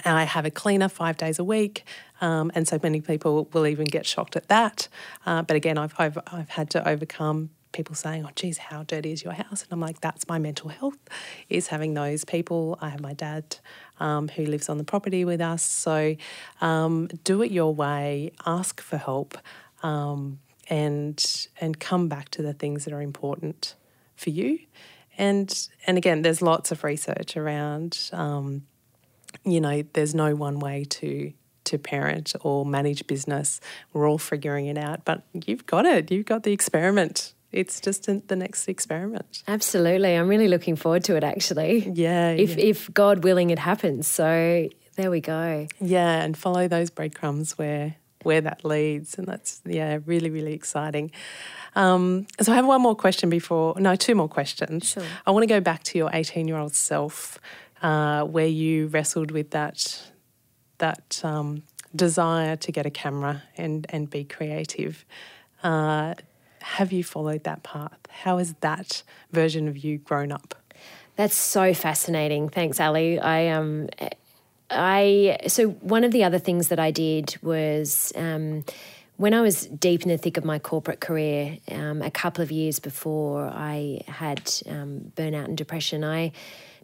[0.04, 1.84] I have a cleaner five days a week,
[2.20, 4.88] um, and so many people will even get shocked at that.
[5.24, 9.12] Uh, but again, I've, I've, I've had to overcome people saying, "Oh, geez, how dirty
[9.12, 10.98] is your house?" And I'm like, "That's my mental health,
[11.48, 13.56] is having those people." I have my dad
[14.00, 16.16] um, who lives on the property with us, so
[16.60, 18.32] um, do it your way.
[18.46, 19.38] Ask for help.
[19.82, 20.40] Um,
[20.70, 23.74] and and come back to the things that are important
[24.16, 24.58] for you.
[25.16, 28.10] And and again, there's lots of research around.
[29.44, 31.32] You know, there's no one way to
[31.64, 33.58] to parent or manage business.
[33.94, 36.10] We're all figuring it out, but you've got it.
[36.10, 37.32] You've got the experiment.
[37.52, 39.44] It's just the next experiment.
[39.46, 41.24] Absolutely, I'm really looking forward to it.
[41.24, 42.30] Actually, yeah.
[42.30, 42.64] If yeah.
[42.64, 44.06] if God willing, it happens.
[44.06, 45.68] So there we go.
[45.80, 49.16] Yeah, and follow those breadcrumbs where where that leads.
[49.18, 51.10] And that's, yeah, really, really exciting.
[51.76, 54.90] Um, so I have one more question before, no, two more questions.
[54.90, 55.02] Sure.
[55.26, 57.38] I want to go back to your 18 year old self,
[57.84, 60.02] uh, where you wrestled with that,
[60.78, 61.62] that um,
[61.94, 65.04] desire to get a camera and, and be creative.
[65.62, 66.14] Uh,
[66.62, 67.98] have you followed that path?
[68.08, 70.54] How has that version of you grown up?
[71.16, 72.48] That's so fascinating.
[72.48, 73.20] Thanks, Ali.
[73.20, 73.88] I um,
[74.70, 78.64] I so one of the other things that I did was um,
[79.16, 82.50] when I was deep in the thick of my corporate career, um, a couple of
[82.50, 86.32] years before I had um, burnout and depression, I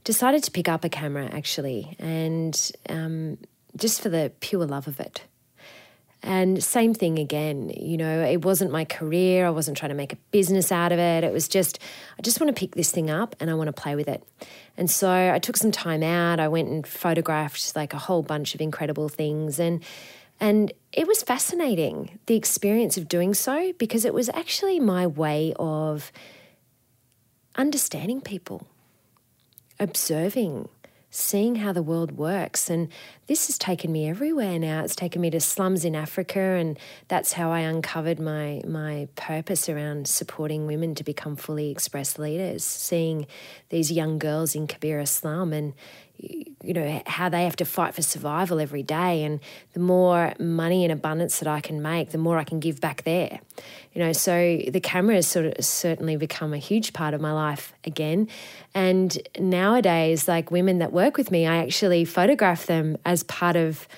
[0.04, 3.38] decided to pick up a camera actually, and um,
[3.76, 5.22] just for the pure love of it.
[6.22, 9.46] And same thing again, you know, it wasn't my career.
[9.46, 11.24] I wasn't trying to make a business out of it.
[11.24, 11.78] It was just,
[12.18, 14.22] I just want to pick this thing up and I want to play with it.
[14.76, 16.38] And so I took some time out.
[16.38, 19.58] I went and photographed like a whole bunch of incredible things.
[19.58, 19.82] And,
[20.38, 25.54] and it was fascinating, the experience of doing so, because it was actually my way
[25.58, 26.12] of
[27.56, 28.66] understanding people,
[29.80, 30.68] observing,
[31.10, 32.70] seeing how the world works.
[32.70, 32.88] And
[33.26, 34.84] this has taken me everywhere now.
[34.84, 36.78] It's taken me to slums in Africa, and
[37.08, 42.62] that's how I uncovered my my purpose around supporting women to become fully expressed leaders.
[42.62, 43.26] Seeing
[43.70, 45.72] these young girls in Kibera slum, and
[46.62, 49.24] you know how they have to fight for survival every day.
[49.24, 49.40] And
[49.72, 53.04] the more money and abundance that I can make the more I can give back
[53.04, 53.40] there.
[53.92, 57.32] You know so the camera has sort of certainly become a huge part of my
[57.32, 58.28] life again.
[58.74, 63.88] And nowadays like women that work with me I actually photograph them as part of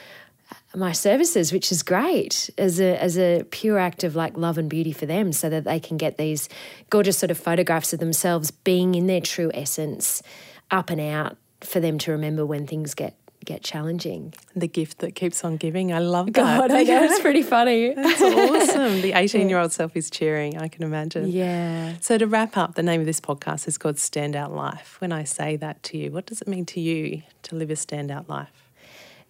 [0.74, 4.70] my services which is great as a as a pure act of like love and
[4.70, 6.48] beauty for them so that they can get these
[6.88, 10.22] gorgeous sort of photographs of themselves being in their true essence
[10.70, 14.32] up and out for them to remember when things get get challenging.
[14.54, 15.92] The gift that keeps on giving.
[15.92, 16.32] I love that.
[16.32, 17.92] God, I know, it's pretty funny.
[17.94, 19.02] That's awesome.
[19.02, 21.28] The 18 year old self is cheering, I can imagine.
[21.28, 21.94] Yeah.
[22.00, 24.96] So, to wrap up, the name of this podcast is called Standout Life.
[25.00, 27.74] When I say that to you, what does it mean to you to live a
[27.74, 28.70] standout life?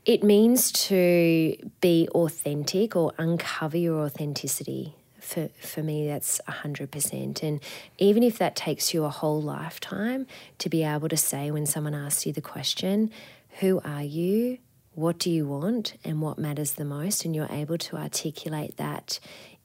[0.05, 4.97] It means to be authentic or uncover your authenticity
[5.33, 7.43] for, for me, that's 100%.
[7.43, 7.61] And
[7.99, 10.27] even if that takes you a whole lifetime
[10.59, 13.11] to be able to say when someone asks you the question,
[13.61, 14.59] Who are you?
[14.95, 15.95] What do you want?
[16.05, 17.25] And what matters the most?
[17.25, 19.19] And you're able to articulate that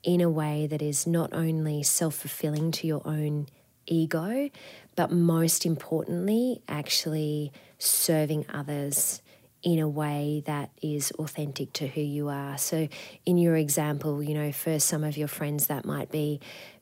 [0.03, 3.47] in a way that is not only self fulfilling to your own
[3.86, 4.49] ego,
[4.95, 9.22] but most importantly, actually serving others
[9.68, 12.57] in a way that is authentic to who you are.
[12.57, 12.88] So,
[13.26, 16.39] in your example, you know, for some of your friends, that might be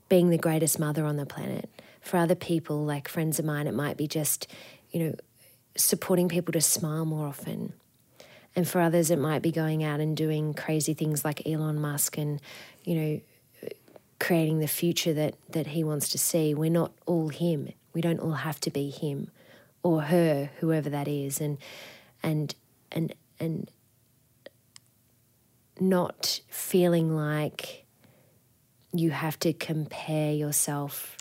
[0.08, 1.68] being the greatest mother on the planet.
[2.02, 4.46] For other people, like friends of mine, it might be just,
[4.92, 5.16] you know,
[5.76, 7.74] supporting people to smile more often.
[8.56, 12.20] And for others, it might be going out and doing crazy things like Elon Musk
[12.20, 12.40] and,
[12.84, 13.22] you know,
[14.20, 16.54] creating the future that, that he wants to see.
[16.54, 17.70] We're not all him.
[17.96, 19.32] We don't all have to be him
[19.82, 21.42] or her, whoever that is.
[21.42, 21.58] And
[22.22, 22.56] and
[22.96, 23.70] and and
[25.80, 27.86] not feeling like
[28.93, 31.18] you have to compare yourself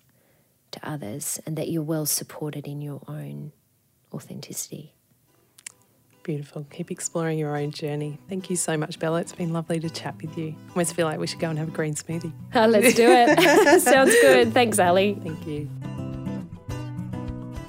[0.71, 3.53] to others and that you're well supported in your own
[4.13, 4.95] authenticity.
[6.23, 6.67] Beautiful.
[6.71, 8.19] Keep exploring your own journey.
[8.29, 9.21] Thank you so much, Bella.
[9.21, 10.55] It's been lovely to chat with you.
[10.69, 12.33] I almost feel like we should go and have a green smoothie.
[12.55, 13.81] Uh, let's do it.
[13.83, 14.55] Sounds good.
[14.55, 15.19] Thanks, Ali.
[15.23, 15.69] Thank you.